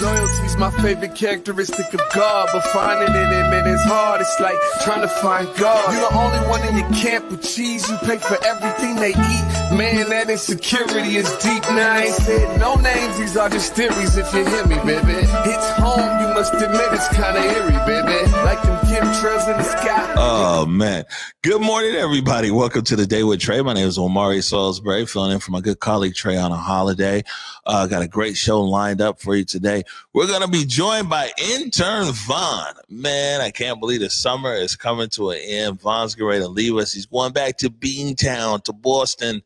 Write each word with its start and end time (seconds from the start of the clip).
Loyalty's 0.00 0.56
my 0.56 0.70
favorite 0.82 1.16
characteristic 1.16 1.92
of 1.92 2.00
God, 2.14 2.48
but 2.52 2.62
finding 2.66 3.14
it 3.14 3.32
in 3.32 3.52
it 3.52 3.66
is 3.66 3.82
hard. 3.82 4.20
It's 4.20 4.38
like 4.38 4.56
trying 4.84 5.02
to 5.02 5.08
find 5.08 5.48
God. 5.56 5.92
You're 5.92 6.08
the 6.08 6.16
only 6.16 6.38
one 6.48 6.62
in 6.68 6.76
your 6.76 6.88
camp 6.90 7.30
with 7.30 7.42
cheese. 7.42 7.88
You 7.90 7.96
pay 7.98 8.18
for 8.18 8.38
everything 8.44 8.96
they 8.96 9.10
eat. 9.10 9.44
Man, 9.76 10.08
that 10.10 10.30
insecurity 10.30 11.16
is 11.16 11.28
deep. 11.38 11.62
Now 11.70 11.94
I 11.94 12.02
ain't 12.02 12.14
said 12.14 12.60
no 12.60 12.76
names. 12.76 13.18
These 13.18 13.36
are 13.36 13.48
just 13.48 13.74
theories. 13.74 14.16
If 14.16 14.32
you 14.32 14.44
hear 14.46 14.66
me, 14.66 14.76
baby, 14.76 15.18
it's 15.18 15.70
home. 15.78 16.20
You 16.20 16.28
must 16.34 16.54
admit 16.54 16.92
it's 16.92 17.08
kind 17.08 17.36
of 17.36 17.44
eerie, 17.44 17.72
baby. 17.84 18.30
Like 18.44 18.62
them 18.62 18.78
chemtrails 18.86 19.50
in 19.50 19.56
the 19.56 19.64
sky. 19.64 20.14
Oh 20.16 20.64
man. 20.66 21.04
Good 21.42 21.62
morning, 21.62 21.94
everybody. 21.94 22.50
Welcome 22.50 22.84
to 22.84 22.96
the 22.96 23.06
day 23.06 23.24
with 23.24 23.40
Trey. 23.40 23.62
My 23.62 23.72
name 23.72 23.88
is 23.88 23.98
Omari 23.98 24.42
Salisbury, 24.42 25.06
filling 25.06 25.32
in 25.32 25.40
for 25.40 25.50
my 25.50 25.60
good 25.60 25.80
colleague 25.80 26.14
Treyana 26.14 26.58
holiday. 26.58 27.22
Uh, 27.64 27.86
got 27.86 28.02
a 28.02 28.08
great 28.08 28.36
show 28.36 28.62
lined 28.62 29.00
up 29.00 29.20
for 29.20 29.36
you 29.36 29.44
today. 29.44 29.84
We're 30.12 30.26
gonna 30.26 30.48
be 30.48 30.64
joined 30.64 31.08
by 31.08 31.30
intern 31.38 32.12
Vaughn. 32.12 32.74
Man, 32.88 33.40
I 33.40 33.50
can't 33.50 33.80
believe 33.80 34.00
the 34.00 34.10
summer 34.10 34.54
is 34.54 34.76
coming 34.76 35.08
to 35.10 35.30
an 35.30 35.38
end. 35.42 35.80
Vaughn's 35.80 36.18
ready 36.18 36.40
to 36.40 36.48
leave 36.48 36.76
us. 36.76 36.92
He's 36.92 37.06
going 37.06 37.32
back 37.32 37.56
to 37.58 37.70
Beantown, 37.70 38.62
to 38.64 38.72
Boston. 38.72 39.42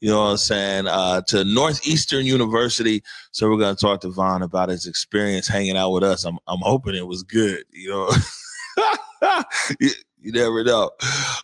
You 0.00 0.10
know 0.10 0.24
what 0.24 0.30
I'm 0.30 0.36
saying? 0.36 0.86
Uh, 0.86 1.22
to 1.28 1.44
Northeastern 1.44 2.26
University. 2.26 3.02
So 3.30 3.48
we're 3.48 3.58
gonna 3.58 3.76
talk 3.76 4.00
to 4.02 4.10
Vaughn 4.10 4.42
about 4.42 4.68
his 4.68 4.86
experience 4.86 5.48
hanging 5.48 5.76
out 5.76 5.90
with 5.90 6.04
us. 6.04 6.24
I'm 6.24 6.38
I'm 6.46 6.60
hoping 6.60 6.94
it 6.94 7.06
was 7.06 7.22
good. 7.22 7.64
You 7.70 7.90
know. 7.90 8.10
you, 9.80 9.90
you 10.20 10.32
never 10.32 10.64
know. 10.64 10.90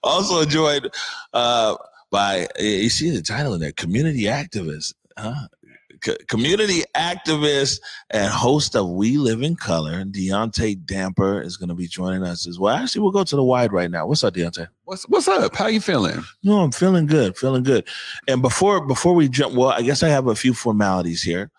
Also 0.02 0.44
joined 0.44 0.90
uh, 1.32 1.76
by 2.10 2.48
you 2.58 2.88
see 2.88 3.10
the 3.10 3.22
title 3.22 3.54
in 3.54 3.60
there, 3.60 3.72
community 3.72 4.24
activist, 4.24 4.94
huh? 5.16 5.46
Community 6.28 6.82
activist 6.96 7.80
and 8.10 8.32
host 8.32 8.74
of 8.74 8.88
We 8.88 9.16
Live 9.18 9.42
in 9.42 9.56
Color, 9.56 10.04
Deontay 10.04 10.84
Damper 10.84 11.40
is 11.40 11.56
going 11.56 11.68
to 11.68 11.74
be 11.74 11.86
joining 11.86 12.22
us 12.22 12.46
as 12.46 12.58
well. 12.58 12.74
Actually, 12.74 13.02
we'll 13.02 13.10
go 13.12 13.24
to 13.24 13.36
the 13.36 13.42
wide 13.44 13.72
right 13.72 13.90
now. 13.90 14.06
What's 14.06 14.24
up, 14.24 14.34
Deontay? 14.34 14.68
What's 14.84 15.04
what's 15.08 15.28
up? 15.28 15.54
How 15.54 15.66
you 15.66 15.80
feeling? 15.80 16.22
No, 16.42 16.60
I'm 16.60 16.72
feeling 16.72 17.06
good, 17.06 17.36
feeling 17.36 17.62
good. 17.62 17.86
And 18.26 18.42
before 18.42 18.86
before 18.86 19.14
we 19.14 19.28
jump, 19.28 19.54
well, 19.54 19.70
I 19.70 19.82
guess 19.82 20.02
I 20.02 20.08
have 20.08 20.26
a 20.26 20.34
few 20.34 20.54
formalities 20.54 21.22
here. 21.22 21.50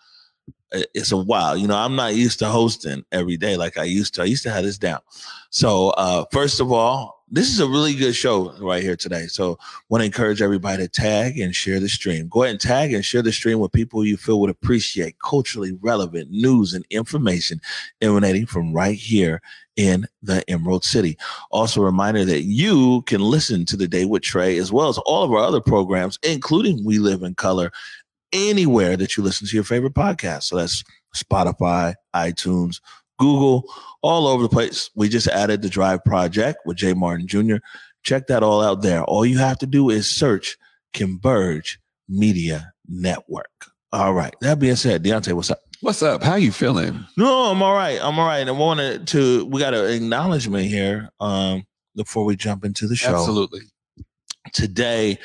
It's 0.72 1.12
a 1.12 1.18
while, 1.18 1.56
you 1.56 1.66
know. 1.66 1.76
I'm 1.76 1.96
not 1.96 2.14
used 2.14 2.38
to 2.38 2.46
hosting 2.46 3.04
every 3.12 3.36
day 3.36 3.56
like 3.56 3.76
I 3.76 3.84
used 3.84 4.14
to. 4.14 4.22
I 4.22 4.24
used 4.24 4.42
to 4.44 4.50
have 4.50 4.64
this 4.64 4.78
down. 4.78 5.00
So, 5.50 5.90
uh, 5.90 6.24
first 6.32 6.60
of 6.60 6.72
all, 6.72 7.21
this 7.32 7.48
is 7.48 7.60
a 7.60 7.66
really 7.66 7.94
good 7.94 8.14
show 8.14 8.52
right 8.60 8.82
here 8.82 8.94
today. 8.94 9.26
So, 9.26 9.58
want 9.88 10.02
to 10.02 10.06
encourage 10.06 10.42
everybody 10.42 10.82
to 10.82 10.88
tag 10.88 11.38
and 11.38 11.54
share 11.54 11.80
the 11.80 11.88
stream. 11.88 12.28
Go 12.28 12.42
ahead 12.42 12.52
and 12.52 12.60
tag 12.60 12.92
and 12.92 13.02
share 13.02 13.22
the 13.22 13.32
stream 13.32 13.58
with 13.58 13.72
people 13.72 14.04
you 14.04 14.18
feel 14.18 14.38
would 14.40 14.50
appreciate 14.50 15.16
culturally 15.24 15.72
relevant 15.80 16.30
news 16.30 16.74
and 16.74 16.84
information 16.90 17.58
emanating 18.02 18.44
from 18.44 18.74
right 18.74 18.98
here 18.98 19.40
in 19.76 20.06
the 20.22 20.48
Emerald 20.50 20.84
City. 20.84 21.16
Also, 21.50 21.80
a 21.80 21.86
reminder 21.86 22.26
that 22.26 22.42
you 22.42 23.00
can 23.06 23.22
listen 23.22 23.64
to 23.64 23.78
the 23.78 23.88
Day 23.88 24.04
with 24.04 24.22
Trey 24.22 24.58
as 24.58 24.70
well 24.70 24.90
as 24.90 24.98
all 24.98 25.24
of 25.24 25.32
our 25.32 25.38
other 25.38 25.62
programs, 25.62 26.18
including 26.22 26.84
We 26.84 26.98
Live 26.98 27.22
in 27.22 27.34
Color, 27.34 27.72
anywhere 28.34 28.94
that 28.98 29.16
you 29.16 29.22
listen 29.22 29.46
to 29.46 29.54
your 29.54 29.64
favorite 29.64 29.94
podcast. 29.94 30.44
So 30.44 30.56
that's 30.56 30.84
Spotify, 31.16 31.94
iTunes, 32.14 32.80
Google, 33.22 33.64
all 34.02 34.26
over 34.26 34.42
the 34.42 34.48
place. 34.48 34.90
We 34.96 35.08
just 35.08 35.28
added 35.28 35.62
the 35.62 35.68
Drive 35.68 36.04
Project 36.04 36.58
with 36.66 36.76
Jay 36.76 36.92
Martin 36.92 37.28
Jr. 37.28 37.56
Check 38.02 38.26
that 38.26 38.42
all 38.42 38.60
out 38.60 38.82
there. 38.82 39.04
All 39.04 39.24
you 39.24 39.38
have 39.38 39.58
to 39.60 39.66
do 39.66 39.90
is 39.90 40.10
search 40.10 40.56
Converge 40.92 41.78
Media 42.08 42.72
Network. 42.88 43.66
All 43.92 44.12
right. 44.12 44.34
That 44.40 44.58
being 44.58 44.74
said, 44.74 45.04
Deontay, 45.04 45.34
what's 45.34 45.52
up? 45.52 45.60
What's 45.82 46.02
up? 46.02 46.22
How 46.22 46.34
you 46.34 46.50
feeling? 46.50 47.04
No, 47.16 47.50
I'm 47.50 47.62
all 47.62 47.74
right. 47.74 48.00
I'm 48.02 48.18
all 48.18 48.26
right. 48.26 48.38
And 48.38 48.50
I 48.50 48.52
wanted 48.52 49.06
to, 49.08 49.44
we 49.46 49.60
got 49.60 49.74
an 49.74 49.90
acknowledgement 49.90 50.66
here 50.66 51.10
um, 51.20 51.64
before 51.94 52.24
we 52.24 52.34
jump 52.34 52.64
into 52.64 52.88
the 52.88 52.96
show. 52.96 53.14
Absolutely. 53.14 53.60
Today 54.52 55.18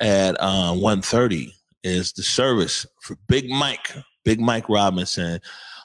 at 0.00 0.36
uh, 0.40 0.72
1.30 0.72 1.50
is 1.84 2.12
the 2.12 2.22
service 2.22 2.86
for 3.00 3.16
Big 3.28 3.48
Mike, 3.48 3.92
Big 4.24 4.40
Mike 4.40 4.68
Robinson. 4.68 5.40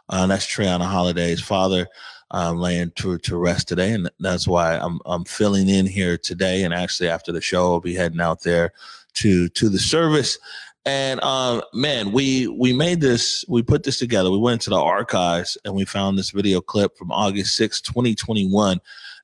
Uh, 0.10 0.28
that's 0.28 0.46
Treyana 0.46 0.86
holiday. 0.86 1.30
His 1.30 1.42
father 1.42 1.88
um, 2.32 2.58
laying 2.58 2.92
to, 2.92 3.18
to 3.20 3.38
rest 3.38 3.68
today. 3.68 3.92
And 3.92 4.10
that's 4.20 4.48
why 4.48 4.78
I'm, 4.78 5.00
I'm 5.06 5.26
filling 5.26 5.70
in 5.70 5.86
here 5.86 6.18
today. 6.18 6.64
And 6.64 6.74
actually 6.74 7.10
after 7.10 7.32
the 7.32 7.42
show, 7.42 7.74
I'll 7.74 7.80
be 7.80 7.96
heading 7.96 8.22
out 8.22 8.44
there 8.44 8.74
to, 9.16 9.50
to 9.50 9.70
the 9.70 9.80
service. 9.80 10.38
And 10.86 11.20
um, 11.22 11.62
man, 11.74 12.14
we 12.14 12.48
we 12.48 12.72
made 12.74 13.02
this, 13.02 13.44
we 13.48 13.62
put 13.62 13.84
this 13.84 14.00
together. 14.00 14.32
We 14.32 14.38
went 14.38 14.62
to 14.62 14.70
the 14.70 14.80
archives 14.80 15.58
and 15.66 15.76
we 15.76 15.86
found 15.86 16.18
this 16.18 16.32
video 16.32 16.62
clip 16.62 16.98
from 16.98 17.12
August 17.12 17.56
6, 17.58 17.82
2021, 17.82 18.80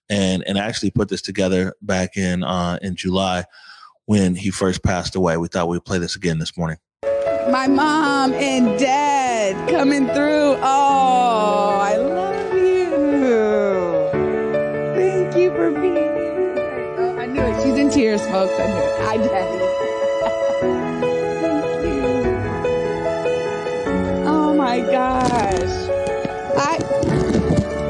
and 0.09 0.43
and 0.45 0.57
actually 0.57 0.91
put 0.91 1.09
this 1.09 1.21
together 1.21 1.73
back 1.81 2.17
in 2.17 2.43
uh, 2.43 2.77
in 2.81 2.95
July 2.95 3.45
when 4.05 4.35
he 4.35 4.51
first 4.51 4.83
passed 4.83 5.15
away. 5.15 5.37
We 5.37 5.47
thought 5.47 5.69
we'd 5.69 5.85
play 5.85 5.97
this 5.97 6.17
again 6.17 6.39
this 6.39 6.55
morning. 6.57 6.77
my 7.49 7.67
mom 7.67 8.33
and 8.33 8.77
dad 8.77 9.69
coming 9.69 10.07
through. 10.09 10.44
Hi, 18.47 19.17
daddy. 19.17 19.57
Thank 21.41 21.83
you. 21.83 22.03
Oh 24.27 24.53
my 24.53 24.81
gosh. 24.81 25.89
I 26.55 26.77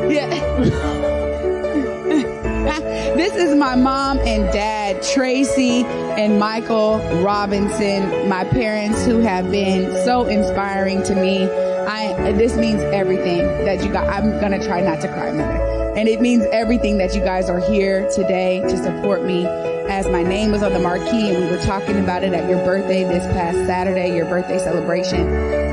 yeah. 0.10 0.30
this 3.16 3.36
is 3.36 3.54
my 3.54 3.76
mom 3.76 4.20
and 4.20 4.50
dad, 4.54 5.04
Tracy 5.04 5.84
and 5.84 6.40
Michael 6.40 7.00
Robinson, 7.22 8.30
my 8.30 8.46
parents 8.46 9.04
who 9.06 9.20
have 9.20 9.52
been 9.52 9.92
so 10.06 10.26
inspiring 10.26 11.04
to 11.04 11.16
me. 11.16 11.50
I 11.86 12.32
this 12.32 12.56
means 12.56 12.82
everything 12.82 13.40
that 13.66 13.84
you 13.84 13.92
got. 13.92 14.08
I'm 14.08 14.40
gonna 14.40 14.64
try 14.64 14.80
not 14.80 15.02
to 15.02 15.10
cry, 15.10 15.34
mother. 15.34 15.75
And 15.96 16.10
it 16.10 16.20
means 16.20 16.44
everything 16.52 16.98
that 16.98 17.16
you 17.16 17.22
guys 17.22 17.50
are 17.50 17.60
here 17.60 18.10
today 18.12 18.60
to 18.60 18.78
support 18.78 19.24
me. 19.24 19.46
As 19.46 20.06
my 20.08 20.24
name 20.24 20.52
was 20.52 20.62
on 20.62 20.74
the 20.74 20.80
marquee 20.80 21.34
and 21.34 21.46
we 21.46 21.50
were 21.50 21.64
talking 21.64 21.98
about 22.00 22.22
it 22.22 22.34
at 22.34 22.50
your 22.50 22.58
birthday 22.66 23.06
this 23.06 23.24
past 23.28 23.58
Saturday, 23.66 24.14
your 24.14 24.26
birthday 24.26 24.60
celebration, 24.60 25.26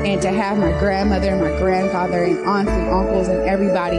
and 0.05 0.21
to 0.21 0.31
have 0.31 0.57
my 0.57 0.71
grandmother 0.79 1.29
and 1.29 1.41
my 1.41 1.57
grandfather 1.59 2.23
and 2.23 2.39
aunts 2.45 2.71
and 2.71 2.89
uncles 2.89 3.27
and 3.27 3.41
everybody 3.41 3.97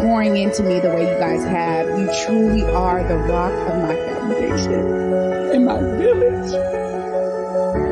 pouring 0.00 0.36
into 0.36 0.62
me 0.62 0.78
the 0.78 0.90
way 0.90 1.12
you 1.12 1.18
guys 1.18 1.42
have. 1.42 1.88
You 1.98 2.08
truly 2.24 2.62
are 2.62 3.02
the 3.02 3.16
rock 3.16 3.52
of 3.52 3.82
my 3.82 3.96
foundation 3.96 5.52
in 5.52 5.64
my 5.64 5.80
village. 5.80 6.54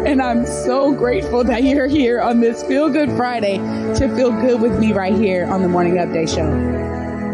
And 0.06 0.22
I'm 0.22 0.46
so 0.46 0.92
grateful 0.92 1.42
that 1.42 1.64
you're 1.64 1.88
here 1.88 2.20
on 2.20 2.38
this 2.38 2.62
Feel 2.62 2.90
Good 2.90 3.10
Friday 3.16 3.56
to 3.56 4.14
feel 4.14 4.30
good 4.30 4.60
with 4.60 4.78
me 4.78 4.92
right 4.92 5.14
here 5.14 5.46
on 5.46 5.62
the 5.62 5.68
Morning 5.68 5.94
Update 5.94 6.32
Show. 6.32 6.85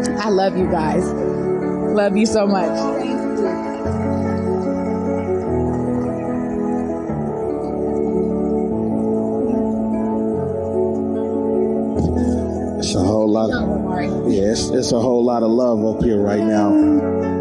I 0.09 0.29
love 0.29 0.57
you 0.57 0.69
guys. 0.69 1.05
Love 1.05 2.17
you 2.17 2.25
so 2.25 2.47
much. 2.47 2.71
It's 12.79 12.95
a 12.95 12.99
whole 12.99 13.31
lot 13.31 13.49
of 13.49 14.27
it's, 14.27 14.69
it's 14.69 14.91
a 14.91 14.99
whole 14.99 15.23
lot 15.23 15.41
of 15.43 15.51
love 15.51 15.83
up 15.85 16.03
here 16.03 16.21
right 16.21 16.43
now. 16.43 17.32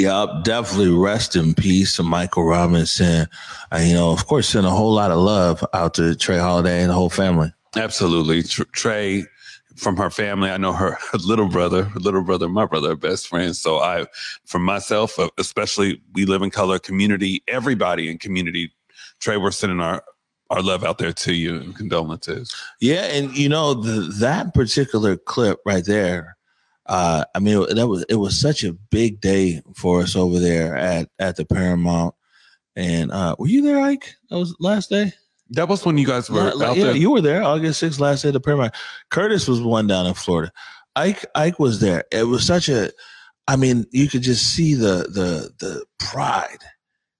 Yup, 0.00 0.44
definitely 0.44 0.88
rest 0.88 1.36
in 1.36 1.52
peace 1.52 1.96
to 1.96 2.02
Michael 2.02 2.44
Robinson. 2.44 3.26
You 3.78 3.94
know, 3.94 4.12
of 4.12 4.26
course, 4.26 4.48
send 4.48 4.66
a 4.66 4.70
whole 4.70 4.94
lot 4.94 5.10
of 5.10 5.18
love 5.18 5.62
out 5.74 5.92
to 5.94 6.14
Trey 6.14 6.38
Holiday 6.38 6.80
and 6.80 6.88
the 6.88 6.94
whole 6.94 7.10
family. 7.10 7.52
Absolutely. 7.76 8.42
Trey 8.42 9.24
from 9.76 9.98
her 9.98 10.10
family, 10.10 10.50
I 10.50 10.56
know 10.56 10.72
her, 10.72 10.98
little 11.26 11.48
brother, 11.48 11.84
her 11.84 12.00
little 12.00 12.22
brother, 12.22 12.48
my 12.48 12.66
brother, 12.66 12.96
best 12.96 13.28
friends. 13.28 13.60
So 13.60 13.78
I, 13.78 14.06
for 14.44 14.58
myself, 14.58 15.18
uh, 15.18 15.28
especially 15.38 16.00
we 16.14 16.24
live 16.24 16.42
in 16.42 16.50
color 16.50 16.78
community, 16.78 17.42
everybody 17.46 18.10
in 18.10 18.18
community, 18.18 18.72
Trey, 19.20 19.36
we're 19.36 19.50
sending 19.50 19.80
our, 19.80 20.02
our 20.48 20.62
love 20.62 20.82
out 20.82 20.96
there 20.98 21.12
to 21.12 21.34
you 21.34 21.56
and 21.56 21.76
condolences. 21.76 22.54
Yeah, 22.80 23.04
and 23.04 23.36
you 23.36 23.48
know 23.48 23.74
the, 23.74 24.12
that 24.20 24.54
particular 24.54 25.16
clip 25.16 25.60
right 25.66 25.84
there. 25.84 26.36
Uh, 26.90 27.24
I 27.36 27.38
mean, 27.38 27.64
that 27.76 27.86
was 27.86 28.04
it 28.08 28.16
was 28.16 28.38
such 28.38 28.64
a 28.64 28.72
big 28.72 29.20
day 29.20 29.62
for 29.76 30.02
us 30.02 30.16
over 30.16 30.40
there 30.40 30.76
at 30.76 31.08
at 31.20 31.36
the 31.36 31.44
Paramount. 31.44 32.16
And 32.74 33.12
uh, 33.12 33.36
were 33.38 33.46
you 33.46 33.62
there, 33.62 33.80
Ike? 33.80 34.12
That 34.28 34.38
was 34.38 34.56
last 34.58 34.90
day. 34.90 35.12
That 35.50 35.68
was 35.68 35.84
when 35.86 35.98
you 35.98 36.06
guys 36.06 36.28
were 36.28 36.52
like, 36.52 36.68
out 36.68 36.76
yeah, 36.76 36.84
there. 36.86 36.96
you 36.96 37.10
were 37.10 37.20
there 37.20 37.42
August 37.42 37.82
6th, 37.82 37.98
last 38.00 38.22
day 38.22 38.28
of 38.28 38.34
the 38.34 38.40
Paramount. 38.40 38.74
Curtis 39.10 39.46
was 39.48 39.60
one 39.60 39.86
down 39.86 40.06
in 40.06 40.14
Florida. 40.14 40.52
Ike 40.96 41.24
Ike 41.36 41.60
was 41.60 41.78
there. 41.80 42.04
It 42.10 42.24
was 42.24 42.44
such 42.44 42.68
a 42.68 42.90
I 43.46 43.56
mean, 43.56 43.86
you 43.92 44.08
could 44.08 44.22
just 44.22 44.54
see 44.54 44.74
the 44.74 45.08
the 45.08 45.52
the 45.58 45.84
pride 46.00 46.58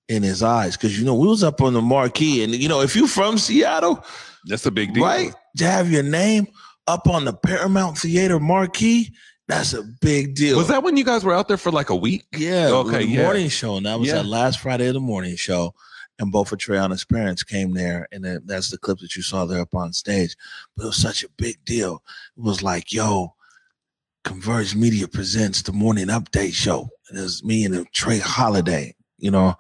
in 0.08 0.24
his 0.24 0.42
eyes 0.42 0.76
because 0.76 0.98
you 0.98 1.04
know 1.04 1.14
we 1.14 1.28
was 1.28 1.44
up 1.44 1.60
on 1.62 1.74
the 1.74 1.80
marquee 1.80 2.42
and 2.42 2.52
you 2.52 2.68
know 2.68 2.80
if 2.80 2.96
you're 2.96 3.06
from 3.06 3.38
Seattle, 3.38 4.04
That's 4.46 4.66
a 4.66 4.72
big 4.72 4.94
deal. 4.94 5.04
right, 5.04 5.32
to 5.58 5.64
have 5.64 5.90
your 5.90 6.02
name 6.02 6.48
up 6.88 7.08
on 7.08 7.24
the 7.24 7.32
Paramount 7.32 7.98
Theater 7.98 8.40
marquee, 8.40 9.12
that's 9.50 9.72
a 9.74 9.82
big 9.82 10.34
deal. 10.34 10.56
Was 10.58 10.68
that 10.68 10.82
when 10.82 10.96
you 10.96 11.04
guys 11.04 11.24
were 11.24 11.32
out 11.34 11.48
there 11.48 11.56
for 11.56 11.70
like 11.70 11.90
a 11.90 11.96
week? 11.96 12.24
Yeah. 12.36 12.68
Okay, 12.68 12.98
The 12.98 13.06
yeah. 13.06 13.22
morning 13.24 13.48
show. 13.48 13.76
And 13.76 13.86
that 13.86 13.98
was 13.98 14.08
Yeah. 14.08 14.16
that 14.16 14.26
last 14.26 14.60
Friday 14.60 14.86
of 14.88 14.94
the 14.94 15.00
morning 15.00 15.36
show. 15.36 15.74
And 16.18 16.30
both 16.30 16.52
of 16.52 16.58
Treyana's 16.58 17.04
parents 17.04 17.42
came 17.42 17.72
there. 17.72 18.06
And 18.12 18.24
then 18.24 18.42
that's 18.44 18.70
the 18.70 18.78
clip 18.78 18.98
that 18.98 19.16
you 19.16 19.22
saw 19.22 19.46
there 19.46 19.60
up 19.60 19.74
on 19.74 19.92
stage. 19.92 20.36
But 20.76 20.84
it 20.84 20.86
was 20.88 20.96
such 20.96 21.24
a 21.24 21.28
big 21.38 21.64
deal. 21.64 22.02
It 22.36 22.42
was 22.42 22.62
like, 22.62 22.92
yo, 22.92 23.34
Converge 24.24 24.74
Media 24.74 25.08
presents 25.08 25.62
the 25.62 25.72
morning 25.72 26.08
update 26.08 26.52
show. 26.52 26.90
And 27.08 27.18
it 27.18 27.22
was 27.22 27.42
me 27.42 27.64
and 27.64 27.86
Trey 27.92 28.18
Holiday, 28.18 28.94
you 29.18 29.30
know. 29.30 29.54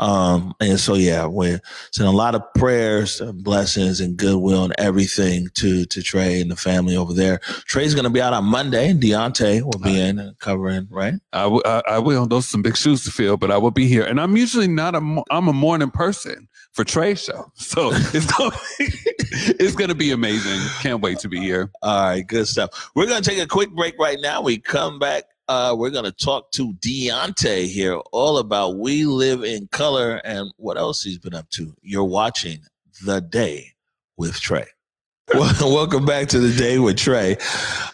Um, 0.00 0.54
and 0.60 0.80
so 0.80 0.94
yeah, 0.96 1.26
we're 1.26 1.60
sending 1.92 2.12
a 2.14 2.16
lot 2.16 2.34
of 2.34 2.42
prayers, 2.54 3.20
and 3.20 3.44
blessings, 3.44 4.00
and 4.00 4.16
goodwill 4.16 4.64
and 4.64 4.74
everything 4.78 5.48
to 5.56 5.84
to 5.86 6.02
Trey 6.02 6.40
and 6.40 6.50
the 6.50 6.56
family 6.56 6.96
over 6.96 7.14
there. 7.14 7.40
Trey's 7.66 7.94
gonna 7.94 8.10
be 8.10 8.22
out 8.22 8.32
on 8.32 8.44
Monday, 8.46 8.90
and 8.90 9.02
Deontay 9.02 9.62
will 9.62 9.80
be 9.82 10.00
in 10.00 10.18
and 10.18 10.38
covering, 10.40 10.88
right? 10.90 11.14
I, 11.32 11.42
w- 11.44 11.62
I, 11.64 11.82
I 11.88 11.98
will. 12.00 12.26
Those 12.26 12.46
are 12.46 12.48
some 12.50 12.62
big 12.62 12.76
shoes 12.76 13.04
to 13.04 13.12
fill, 13.12 13.36
but 13.36 13.52
I 13.52 13.58
will 13.58 13.70
be 13.72 13.86
here. 13.86 14.04
And 14.04 14.20
I'm 14.20 14.36
usually 14.36 14.68
not 14.68 14.96
a. 14.96 15.22
I'm 15.30 15.48
a 15.48 15.52
morning 15.54 15.90
person 15.90 16.48
for 16.72 16.84
Trey 16.84 17.14
show, 17.14 17.52
so 17.54 17.90
it's 17.92 18.26
going. 18.34 18.52
it's 18.80 19.76
going 19.76 19.90
to 19.90 19.94
be 19.94 20.12
amazing. 20.12 20.60
Can't 20.80 21.02
wait 21.02 21.18
to 21.20 21.28
be 21.28 21.40
here. 21.40 21.70
All 21.82 22.02
right, 22.04 22.26
good 22.26 22.48
stuff. 22.48 22.90
We're 22.96 23.06
gonna 23.06 23.22
take 23.22 23.38
a 23.38 23.46
quick 23.46 23.70
break 23.72 23.94
right 23.98 24.18
now. 24.20 24.42
We 24.42 24.58
come 24.58 24.98
back. 24.98 25.24
Uh, 25.50 25.74
we're 25.74 25.90
gonna 25.90 26.12
talk 26.12 26.52
to 26.52 26.72
Deontay 26.74 27.66
here, 27.66 27.96
all 28.12 28.38
about 28.38 28.76
We 28.76 29.04
Live 29.04 29.42
in 29.42 29.66
Color 29.72 30.20
and 30.24 30.48
what 30.58 30.78
else 30.78 31.02
he's 31.02 31.18
been 31.18 31.34
up 31.34 31.50
to. 31.50 31.74
You're 31.82 32.04
watching 32.04 32.60
the 33.04 33.20
day 33.20 33.72
with 34.16 34.40
Trey. 34.40 34.68
Welcome 35.34 36.06
back 36.06 36.28
to 36.28 36.38
the 36.38 36.56
day 36.56 36.78
with 36.78 36.98
Trey. 36.98 37.36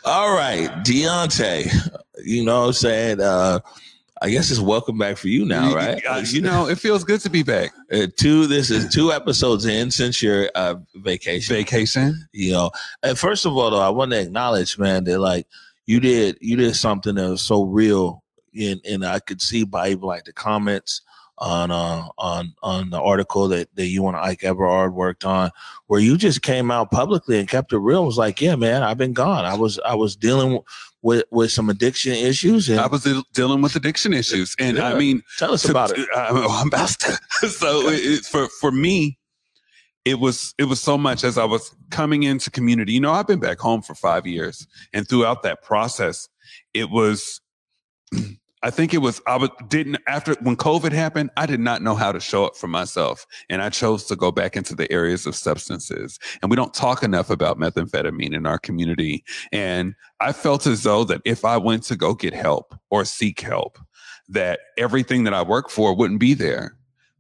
All 0.05 0.37
right, 0.37 0.69
Deontay. 0.85 1.73
You 2.23 2.45
know 2.45 2.61
what 2.61 2.67
I'm 2.67 2.73
saying? 2.75 3.21
Uh, 3.23 3.61
I 4.21 4.29
guess 4.29 4.51
it's 4.51 4.61
welcome 4.61 4.99
back 4.99 5.17
for 5.17 5.29
you 5.29 5.47
now, 5.47 5.75
right? 5.75 6.03
Uh, 6.07 6.23
you 6.27 6.43
know, 6.43 6.69
it 6.69 6.79
feels 6.79 7.05
good 7.05 7.21
to 7.21 7.31
be 7.31 7.43
back. 7.43 7.73
Uh, 7.91 8.07
two. 8.19 8.47
This 8.47 8.71
is 8.71 8.93
two 8.93 9.13
episodes 9.13 9.65
in 9.65 9.91
since 9.91 10.23
your 10.23 10.51
uh, 10.55 10.75
vacation. 10.97 11.57
Vacation. 11.57 12.29
you 12.33 12.53
know 12.53 12.71
and 13.03 13.19
first 13.19 13.47
of 13.47 13.57
all 13.57 13.71
though 13.71 13.81
i 13.81 13.89
want 13.89 14.11
to 14.11 14.21
acknowledge 14.21 14.79
man 14.79 15.05
that 15.05 15.19
like 15.19 15.47
you 15.87 16.01
did 16.01 16.37
you 16.41 16.57
did 16.57 16.75
something 16.77 17.15
that 17.15 17.31
was 17.31 17.43
so 17.43 17.63
real 17.65 18.23
and 18.59 18.81
and 18.85 19.05
i 19.05 19.19
could 19.19 19.41
see 19.41 19.65
by 19.65 19.89
even 19.89 20.03
like 20.03 20.25
the 20.25 20.33
comments 20.33 21.01
on 21.39 21.71
uh 21.71 22.07
on 22.19 22.55
on 22.63 22.89
the 22.91 23.01
article 23.01 23.47
that 23.49 23.69
that 23.77 23.87
you 23.87 24.07
and 24.09 24.17
ike 24.17 24.43
everard 24.43 24.95
worked 24.95 25.25
on 25.25 25.51
where 25.87 26.01
you 26.01 26.17
just 26.17 26.41
came 26.43 26.71
out 26.71 26.91
publicly 26.91 27.39
and 27.39 27.47
kept 27.49 27.73
it 27.75 27.79
real. 27.79 28.07
Was 28.07 28.17
like 28.17 28.41
yeah 28.41 28.57
man 28.57 28.83
i've 28.83 28.97
been 28.99 29.13
gone. 29.13 29.45
I 29.45 29.55
was 29.55 29.79
i 29.85 29.95
was 29.95 30.17
dealing 30.17 30.61
with 31.03 31.25
with 31.31 31.53
some 31.53 31.69
addiction 31.69 32.13
issues 32.15 32.69
and 32.71 32.81
I 32.81 32.87
was 32.87 33.07
dealing 33.35 33.61
with 33.63 33.77
addiction 33.77 34.13
issues, 34.15 34.57
and 34.59 34.79
I 34.79 34.99
mean, 34.99 35.23
tell 35.39 35.53
us 35.53 35.63
to- 35.63 35.71
about 35.71 35.91
it. 35.97 36.09
I'm 36.17 36.67
about 36.69 36.89
to. 36.89 37.21
so 37.51 37.89
it, 37.91 38.01
it- 38.03 38.25
for 38.25 38.49
for 38.61 38.73
me, 38.73 39.19
it 40.07 40.21
was 40.21 40.55
it 40.57 40.65
was 40.65 40.81
so 40.81 40.97
much 40.97 41.25
as 41.25 41.37
I 41.37 41.45
was 41.45 41.75
coming 41.91 42.23
into 42.23 42.49
community. 42.51 42.93
You 42.93 43.01
know, 43.01 43.13
I've 43.13 43.27
been 43.27 43.41
back 43.41 43.59
home 43.59 43.83
for 43.83 43.95
five 43.95 44.25
years, 44.25 44.67
and 44.95 45.07
throughout 45.07 45.43
that 45.43 45.63
process, 45.63 46.29
it 46.73 46.89
was. 46.91 47.43
I 48.63 48.71
think 48.71 48.95
it 48.95 48.99
was 48.99 49.21
I 49.29 49.49
didn't 49.69 49.99
after 50.09 50.35
when 50.41 50.57
COVID 50.57 50.91
happened, 50.91 51.31
I 51.37 51.47
did 51.47 51.61
not 51.61 51.83
know 51.83 51.95
how 51.95 52.11
to 52.11 52.19
show 52.19 52.45
up 52.45 52.57
for 52.57 52.67
myself, 52.67 53.25
and 53.49 53.63
I 53.63 53.69
chose 53.69 54.07
to 54.07 54.17
go 54.17 54.33
back 54.33 54.57
into 54.57 54.75
the 54.75 54.91
areas 54.91 55.25
of 55.27 55.37
substances. 55.37 56.19
And 56.41 56.51
we 56.51 56.57
don't 56.57 56.75
talk 56.75 57.05
enough 57.05 57.31
about 57.31 57.59
methamphetamine 57.59 58.35
in 58.35 58.47
our 58.47 58.59
community. 58.59 59.23
And 59.53 59.95
I 60.21 60.33
felt 60.33 60.67
as 60.67 60.83
though 60.83 61.05
that 61.05 61.21
if 61.25 61.45
I 61.45 61.59
went 61.59 61.85
to 61.85 61.97
go 61.97 62.15
get 62.15 62.33
help 62.33 62.75
or 62.91 63.05
seek 63.05 63.41
help, 63.41 63.79
that 64.31 64.61
everything 64.79 65.25
that 65.25 65.35
I 65.35 65.43
work 65.43 65.69
for 65.69 65.95
wouldn't 65.95 66.19
be 66.19 66.35
there. 66.35 66.77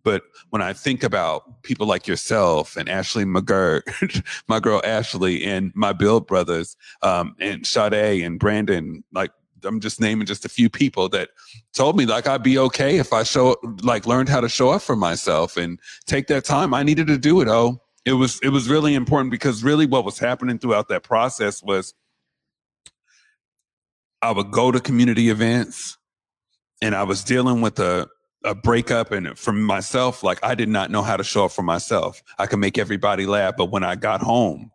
But 0.06 0.22
when 0.50 0.62
I 0.62 0.72
think 0.72 1.02
about 1.02 1.64
people 1.64 1.84
like 1.84 2.06
yourself 2.06 2.76
and 2.76 2.88
Ashley 2.88 3.24
McGirt, 3.24 4.24
my 4.48 4.60
girl 4.60 4.80
Ashley, 4.84 5.44
and 5.44 5.72
my 5.74 5.92
Build 5.92 6.28
brothers, 6.28 6.76
um, 7.02 7.34
and 7.40 7.66
Sade 7.66 8.22
and 8.22 8.38
Brandon, 8.38 9.02
like 9.12 9.32
I'm 9.64 9.80
just 9.80 10.00
naming 10.00 10.24
just 10.24 10.44
a 10.44 10.48
few 10.48 10.70
people 10.70 11.08
that 11.08 11.30
told 11.74 11.96
me 11.96 12.06
like 12.06 12.28
I'd 12.28 12.44
be 12.44 12.56
okay 12.56 12.98
if 12.98 13.12
I 13.12 13.24
show 13.24 13.56
like 13.82 14.06
learned 14.06 14.28
how 14.28 14.40
to 14.40 14.48
show 14.48 14.70
up 14.70 14.82
for 14.82 14.94
myself 14.94 15.56
and 15.56 15.80
take 16.06 16.28
that 16.28 16.44
time. 16.44 16.72
I 16.72 16.84
needed 16.84 17.08
to 17.08 17.18
do 17.18 17.40
it. 17.40 17.48
Oh, 17.48 17.82
it 18.04 18.12
was 18.12 18.38
it 18.44 18.50
was 18.50 18.68
really 18.68 18.94
important 18.94 19.32
because 19.32 19.64
really 19.64 19.86
what 19.86 20.04
was 20.04 20.20
happening 20.20 20.60
throughout 20.60 20.86
that 20.86 21.02
process 21.02 21.64
was 21.64 21.94
I 24.22 24.30
would 24.30 24.52
go 24.52 24.70
to 24.70 24.78
community 24.78 25.30
events 25.30 25.98
and 26.80 26.94
I 26.94 27.02
was 27.02 27.24
dealing 27.24 27.60
with 27.60 27.80
a 27.80 28.08
a 28.46 28.54
breakup 28.54 29.12
and 29.12 29.38
for 29.38 29.52
myself 29.52 30.22
like 30.22 30.38
I 30.42 30.54
did 30.54 30.68
not 30.68 30.90
know 30.90 31.02
how 31.02 31.16
to 31.16 31.24
show 31.24 31.46
up 31.46 31.52
for 31.52 31.62
myself. 31.62 32.22
I 32.38 32.46
could 32.46 32.60
make 32.60 32.78
everybody 32.78 33.26
laugh, 33.26 33.54
but 33.56 33.70
when 33.70 33.84
I 33.84 33.96
got 33.96 34.22
home 34.22 34.70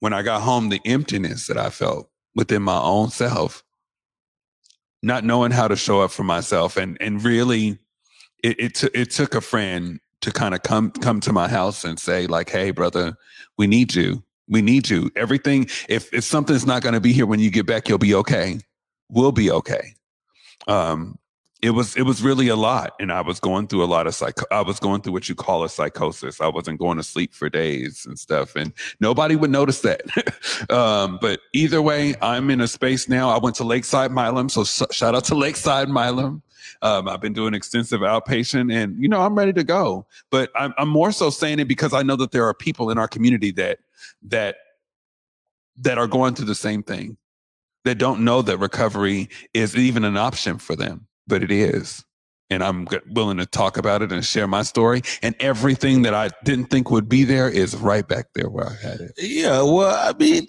when 0.00 0.12
I 0.12 0.22
got 0.22 0.42
home 0.42 0.68
the 0.68 0.80
emptiness 0.84 1.46
that 1.46 1.56
I 1.56 1.70
felt 1.70 2.10
within 2.34 2.62
my 2.62 2.80
own 2.80 3.10
self 3.10 3.62
not 5.02 5.24
knowing 5.24 5.52
how 5.52 5.68
to 5.68 5.76
show 5.76 6.00
up 6.00 6.10
for 6.10 6.24
myself 6.24 6.76
and 6.76 6.96
and 7.00 7.22
really 7.22 7.78
it 8.42 8.58
it, 8.58 8.74
t- 8.74 8.90
it 8.94 9.10
took 9.10 9.34
a 9.34 9.40
friend 9.40 10.00
to 10.22 10.32
kind 10.32 10.54
of 10.54 10.62
come 10.62 10.90
come 10.90 11.20
to 11.20 11.32
my 11.32 11.48
house 11.48 11.84
and 11.84 12.00
say 12.00 12.26
like 12.26 12.50
hey 12.50 12.70
brother 12.70 13.16
we 13.58 13.66
need 13.66 13.94
you. 13.94 14.24
We 14.48 14.62
need 14.62 14.88
you. 14.90 15.10
Everything 15.14 15.68
if 15.88 16.12
if 16.12 16.24
something's 16.24 16.66
not 16.66 16.82
going 16.82 16.94
to 16.94 17.00
be 17.00 17.12
here 17.12 17.26
when 17.26 17.40
you 17.40 17.50
get 17.50 17.66
back 17.66 17.88
you'll 17.88 17.98
be 17.98 18.14
okay. 18.14 18.58
We'll 19.08 19.32
be 19.32 19.50
okay. 19.50 19.94
Um 20.66 21.18
it 21.62 21.70
was 21.70 21.96
it 21.96 22.02
was 22.02 22.22
really 22.22 22.48
a 22.48 22.56
lot 22.56 22.92
and 22.98 23.12
i 23.12 23.20
was 23.20 23.38
going 23.40 23.66
through 23.68 23.82
a 23.82 23.86
lot 23.86 24.06
of 24.06 24.14
psych 24.14 24.38
i 24.50 24.60
was 24.60 24.78
going 24.80 25.00
through 25.00 25.12
what 25.12 25.28
you 25.28 25.34
call 25.34 25.64
a 25.64 25.68
psychosis. 25.68 26.40
I 26.40 26.48
wasn't 26.48 26.80
going 26.80 26.96
to 26.96 27.02
sleep 27.02 27.32
for 27.32 27.48
days 27.48 28.04
and 28.04 28.18
stuff 28.18 28.56
and 28.56 28.72
nobody 29.00 29.36
would 29.36 29.50
notice 29.50 29.80
that. 29.80 30.02
Um 30.70 31.18
but 31.20 31.40
either 31.52 31.80
way 31.80 32.14
i'm 32.20 32.50
in 32.50 32.60
a 32.60 32.68
space 32.68 33.08
now. 33.08 33.30
I 33.30 33.38
went 33.38 33.56
to 33.56 33.64
lakeside 33.64 34.10
milam 34.10 34.48
so 34.48 34.62
s- 34.62 34.82
shout 34.90 35.14
out 35.14 35.24
to 35.24 35.34
lakeside 35.34 35.88
milam. 35.88 36.42
Um, 36.82 37.08
I've 37.08 37.20
been 37.20 37.32
doing 37.32 37.54
extensive 37.54 38.00
outpatient 38.00 38.72
and, 38.72 39.00
you 39.00 39.08
know, 39.08 39.20
I'm 39.20 39.36
ready 39.36 39.52
to 39.52 39.64
go. 39.64 40.06
But 40.30 40.50
I'm, 40.56 40.74
I'm 40.78 40.88
more 40.88 41.12
so 41.12 41.30
saying 41.30 41.60
it 41.60 41.68
because 41.68 41.92
I 41.92 42.02
know 42.02 42.16
that 42.16 42.32
there 42.32 42.46
are 42.46 42.54
people 42.54 42.90
in 42.90 42.98
our 42.98 43.06
community 43.06 43.52
that, 43.52 43.78
that, 44.22 44.56
that 45.78 45.98
are 45.98 46.08
going 46.08 46.34
through 46.34 46.46
the 46.46 46.54
same 46.56 46.82
thing, 46.82 47.16
that 47.84 47.98
don't 47.98 48.24
know 48.24 48.42
that 48.42 48.58
recovery 48.58 49.28
is 49.54 49.76
even 49.76 50.04
an 50.04 50.16
option 50.16 50.58
for 50.58 50.74
them, 50.74 51.06
but 51.26 51.42
it 51.42 51.50
is. 51.50 52.04
And 52.50 52.62
I'm 52.62 52.86
willing 53.10 53.38
to 53.38 53.46
talk 53.46 53.78
about 53.78 54.02
it 54.02 54.12
and 54.12 54.22
share 54.22 54.46
my 54.46 54.60
story. 54.62 55.00
And 55.22 55.34
everything 55.40 56.02
that 56.02 56.12
I 56.12 56.28
didn't 56.44 56.66
think 56.66 56.90
would 56.90 57.08
be 57.08 57.24
there 57.24 57.48
is 57.48 57.74
right 57.74 58.06
back 58.06 58.26
there 58.34 58.50
where 58.50 58.66
I 58.68 58.76
had 58.86 59.00
it. 59.00 59.12
yeah 59.18 59.62
well 59.62 59.96
i 59.96 60.12
mean 60.18 60.46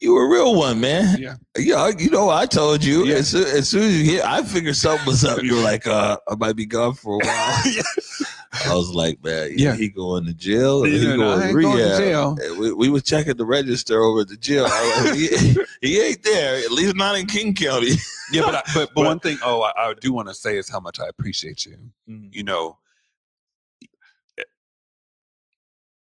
you 0.00 0.14
were 0.14 0.24
a 0.26 0.28
real 0.28 0.56
one 0.56 0.80
man 0.80 1.16
Yeah. 1.20 1.36
Yeah, 1.56 1.92
you 1.96 2.10
know, 2.10 2.28
I 2.30 2.46
told 2.46 2.82
you 2.82 3.04
Yeah. 3.06 3.16
as, 3.18 3.28
soon, 3.28 3.46
as 3.46 3.68
soon 3.68 3.82
as 3.84 3.96
you 4.02 4.14
hit, 4.16 4.24
I 4.24 4.42
figured 4.42 4.74
something 4.74 5.06
was 5.06 5.24
up. 5.24 5.40
You 5.44 5.54
were 5.54 5.62
like, 5.62 5.86
uh, 5.86 6.16
I 6.28 6.34
might 6.34 6.56
be 6.56 6.66
gone 6.66 6.94
for 6.94 7.20
a 7.22 7.24
while. 7.24 7.62
I 8.66 8.74
was 8.74 8.90
like, 8.90 9.22
man, 9.24 9.50
yeah, 9.56 9.70
Yeah. 9.70 9.76
he 9.76 9.88
going 9.88 10.26
to 10.26 10.34
jail. 10.34 10.84
or 10.84 10.86
he 10.86 10.96
Yeah, 10.98 11.16
going 11.16 11.20
no, 11.20 11.32
I 11.34 11.38
to 11.40 11.44
ain't 11.48 11.60
going 11.60 11.76
to 11.76 11.82
rehab. 11.84 11.98
jail. 11.98 12.38
And 12.42 12.58
We, 12.58 12.72
we 12.72 12.88
was 12.88 13.02
checking 13.02 13.36
the 13.36 13.44
register 13.44 14.02
over 14.02 14.20
at 14.20 14.28
the 14.28 14.36
jail. 14.36 14.66
I 14.68 15.02
was 15.04 15.10
like, 15.10 15.18
he, 15.18 15.64
he 15.88 16.00
ain't 16.00 16.22
there, 16.22 16.56
at 16.64 16.70
least 16.70 16.94
not 16.96 17.18
in 17.18 17.26
King 17.26 17.54
County. 17.54 17.92
Yeah, 18.32 18.42
but 18.42 18.54
I, 18.54 18.62
but, 18.66 18.74
but 18.74 18.94
But- 18.94 19.04
one 19.06 19.20
thing, 19.20 19.38
oh, 19.44 19.62
I, 19.62 19.72
I 19.90 19.94
do 20.00 20.12
want 20.12 20.28
to 20.28 20.34
say 20.34 20.56
is 20.58 20.68
how 20.68 20.80
much 20.80 21.00
I 21.00 21.08
appreciate 21.08 21.66
you. 21.66 21.76
Mm-hmm. 22.08 22.28
You 22.32 22.44
know, 22.44 22.78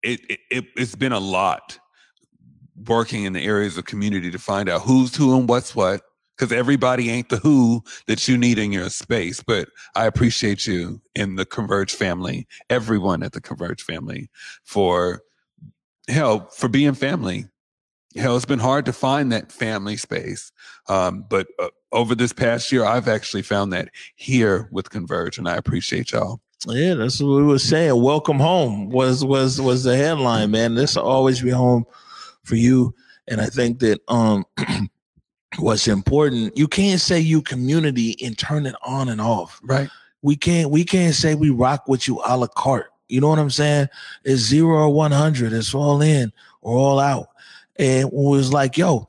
it, 0.03 0.21
it, 0.31 0.39
it 0.51 0.65
it's 0.77 0.95
been 0.95 1.13
a 1.13 1.19
lot 1.21 1.79
working 2.87 3.25
in 3.25 3.33
the 3.33 3.41
areas 3.45 3.77
of 3.77 3.85
community 3.85 4.31
to 4.31 4.39
find 4.39 4.69
out 4.69 4.83
who's 4.83 5.15
who 5.17 5.37
and 5.37 5.49
what's 5.49 5.75
what. 5.75 6.03
Because 6.39 6.53
everybody 6.53 7.11
ain't 7.11 7.31
the 7.31 7.39
who 7.39 7.83
that 8.07 8.29
you 8.29 8.39
need 8.39 8.59
in 8.59 8.71
your 8.71 8.91
space, 8.91 9.43
but 9.43 9.69
I 9.97 10.07
appreciate 10.07 10.67
you 10.67 11.01
in 11.15 11.35
the 11.35 11.45
Converge 11.45 11.95
family, 11.95 12.47
everyone 12.71 13.23
at 13.23 13.33
the 13.33 13.41
Converge 13.41 13.83
family, 13.83 14.31
for 14.63 15.23
hell 16.07 16.47
for 16.49 16.69
being 16.69 16.95
family. 16.95 17.47
Hell, 18.15 18.37
it's 18.37 18.45
been 18.45 18.59
hard 18.59 18.87
to 18.87 18.93
find 18.93 19.33
that 19.33 19.53
family 19.53 19.97
space. 19.97 20.51
Um, 20.89 21.25
but 21.29 21.49
uh, 21.59 21.69
over 21.93 22.15
this 22.15 22.33
past 22.33 22.73
year, 22.73 22.85
I've 22.85 23.09
actually 23.09 23.43
found 23.43 23.73
that 23.73 23.91
here 24.17 24.69
with 24.73 24.91
Converge, 24.91 25.39
and 25.39 25.49
I 25.49 25.57
appreciate 25.57 26.13
y'all. 26.13 26.41
Yeah, 26.67 26.95
that's 26.95 27.21
what 27.21 27.37
we 27.37 27.43
were 27.43 27.59
saying. 27.59 28.01
Welcome 28.03 28.41
home 28.41 28.91
was 28.91 29.25
was 29.25 29.61
was 29.61 29.85
the 29.85 29.97
headline, 29.97 30.51
man. 30.51 30.75
This 30.75 30.97
will 30.97 31.05
always 31.05 31.41
be 31.41 31.51
home 31.51 31.85
for 32.43 32.57
you. 32.57 32.95
And 33.29 33.41
I 33.41 33.47
think 33.47 33.79
that 33.81 34.01
um 34.09 34.45
what's 35.57 35.89
important, 35.89 36.57
you 36.57 36.69
can't 36.69 37.01
say 37.01 37.21
you 37.21 37.43
community 37.43 38.17
and 38.25 38.39
turn 38.39 38.67
it 38.67 38.75
on 38.85 39.09
and 39.09 39.21
off. 39.21 39.61
Right. 39.63 39.89
We 40.23 40.37
can't 40.37 40.71
we 40.71 40.85
can't 40.85 41.15
say 41.15 41.35
we 41.35 41.51
rock 41.51 41.89
with 41.89 42.09
you 42.09 42.21
a 42.27 42.37
la 42.37 42.49
carte. 42.49 42.91
You 43.09 43.21
know 43.21 43.29
what 43.29 43.39
I'm 43.39 43.51
saying? 43.51 43.89
It's 44.25 44.43
zero 44.43 44.77
or 44.77 44.93
one 44.93 45.13
hundred. 45.13 45.53
It's 45.53 45.75
all 45.75 46.03
in 46.03 46.33
or 46.61 46.77
all 46.77 47.01
out. 47.01 47.29
And 47.77 48.09
it 48.09 48.13
was 48.13 48.53
like, 48.53 48.77
yo, 48.77 49.09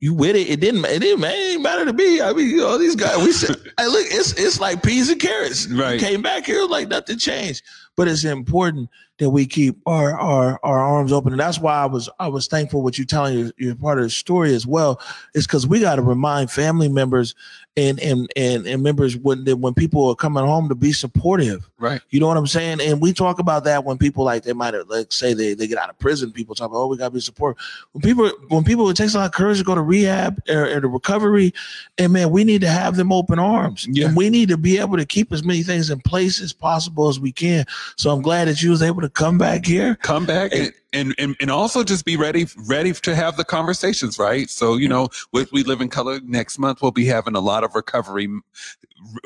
you 0.00 0.14
with 0.14 0.34
it? 0.34 0.48
It 0.48 0.60
didn't. 0.60 0.84
It 0.86 1.00
didn't. 1.00 1.22
It 1.24 1.28
didn't 1.28 1.62
matter 1.62 1.84
to 1.84 1.92
me. 1.92 2.20
I 2.20 2.32
mean, 2.32 2.48
you 2.48 2.58
know, 2.58 2.78
these 2.78 2.96
guys. 2.96 3.18
We 3.18 3.32
said, 3.32 3.56
hey, 3.78 3.86
look, 3.86 4.06
it's 4.06 4.32
it's 4.32 4.58
like 4.58 4.82
peas 4.82 5.08
and 5.08 5.20
carrots. 5.20 5.68
Right. 5.68 6.00
Came 6.00 6.22
back 6.22 6.46
here 6.46 6.64
like 6.64 6.88
nothing 6.88 7.18
changed. 7.18 7.62
But 7.96 8.08
it's 8.08 8.24
important 8.24 8.88
that 9.20 9.30
we 9.30 9.46
keep 9.46 9.76
our 9.86 10.18
our 10.18 10.58
our 10.62 10.80
arms 10.80 11.12
open, 11.12 11.32
and 11.32 11.40
that's 11.40 11.58
why 11.58 11.74
I 11.74 11.86
was 11.86 12.08
I 12.18 12.28
was 12.28 12.46
thankful 12.46 12.82
what 12.82 12.96
you're 12.96 13.04
telling 13.04 13.38
your, 13.38 13.52
your 13.58 13.74
part 13.74 13.98
of 13.98 14.04
the 14.04 14.10
story 14.10 14.54
as 14.54 14.66
well. 14.66 15.00
Is 15.34 15.46
because 15.46 15.66
we 15.66 15.80
got 15.80 15.96
to 15.96 16.02
remind 16.02 16.50
family 16.50 16.88
members 16.88 17.34
and 17.76 18.00
and 18.00 18.30
and 18.34 18.66
and 18.66 18.82
members 18.82 19.16
when 19.16 19.44
when 19.60 19.74
people 19.74 20.08
are 20.08 20.16
coming 20.16 20.44
home 20.44 20.68
to 20.68 20.74
be 20.74 20.92
supportive. 20.92 21.68
Right. 21.78 22.00
You 22.10 22.18
know 22.18 22.26
what 22.26 22.36
I'm 22.36 22.46
saying? 22.46 22.80
And 22.80 23.00
we 23.00 23.12
talk 23.12 23.38
about 23.38 23.64
that 23.64 23.84
when 23.84 23.96
people 23.96 24.24
like 24.24 24.42
they 24.42 24.52
might 24.52 24.74
like 24.88 25.12
say 25.12 25.34
they, 25.34 25.54
they 25.54 25.66
get 25.66 25.78
out 25.78 25.90
of 25.90 25.98
prison. 25.98 26.32
People 26.32 26.54
talk 26.54 26.70
about 26.70 26.78
oh 26.78 26.86
we 26.88 26.96
gotta 26.96 27.12
be 27.12 27.20
support. 27.20 27.56
When 27.92 28.02
people 28.02 28.30
when 28.48 28.64
people 28.64 28.88
it 28.88 28.96
takes 28.96 29.14
a 29.14 29.18
lot 29.18 29.26
of 29.26 29.32
courage 29.32 29.58
to 29.58 29.64
go 29.64 29.74
to 29.74 29.82
rehab 29.82 30.42
or, 30.48 30.76
or 30.76 30.80
to 30.80 30.88
recovery, 30.88 31.52
and 31.98 32.12
man, 32.12 32.30
we 32.30 32.42
need 32.42 32.62
to 32.62 32.68
have 32.68 32.96
them 32.96 33.12
open 33.12 33.38
arms. 33.38 33.86
Yeah. 33.90 34.06
And 34.06 34.16
we 34.16 34.30
need 34.30 34.48
to 34.48 34.56
be 34.56 34.78
able 34.78 34.96
to 34.96 35.06
keep 35.06 35.32
as 35.32 35.44
many 35.44 35.62
things 35.62 35.90
in 35.90 36.00
place 36.00 36.40
as 36.40 36.52
possible 36.52 37.08
as 37.08 37.20
we 37.20 37.32
can. 37.32 37.66
So 37.96 38.10
I'm 38.10 38.22
glad 38.22 38.48
that 38.48 38.62
you 38.62 38.70
was 38.70 38.82
able 38.82 39.00
to 39.02 39.08
come 39.08 39.38
back 39.38 39.66
here. 39.66 39.96
come 39.96 40.26
back 40.26 40.52
and, 40.52 40.72
and, 40.92 41.14
and, 41.18 41.36
and 41.40 41.50
also 41.50 41.84
just 41.84 42.04
be 42.04 42.16
ready 42.16 42.46
ready 42.66 42.92
to 42.92 43.14
have 43.14 43.36
the 43.36 43.44
conversations 43.44 44.18
right? 44.18 44.48
So 44.50 44.76
you 44.76 44.88
know 44.88 45.08
with 45.32 45.52
we 45.52 45.62
live 45.62 45.80
in 45.80 45.88
color. 45.88 46.20
Next 46.24 46.58
month 46.58 46.82
we'll 46.82 46.90
be 46.90 47.06
having 47.06 47.36
a 47.36 47.40
lot 47.40 47.64
of 47.64 47.74
recovery. 47.74 48.28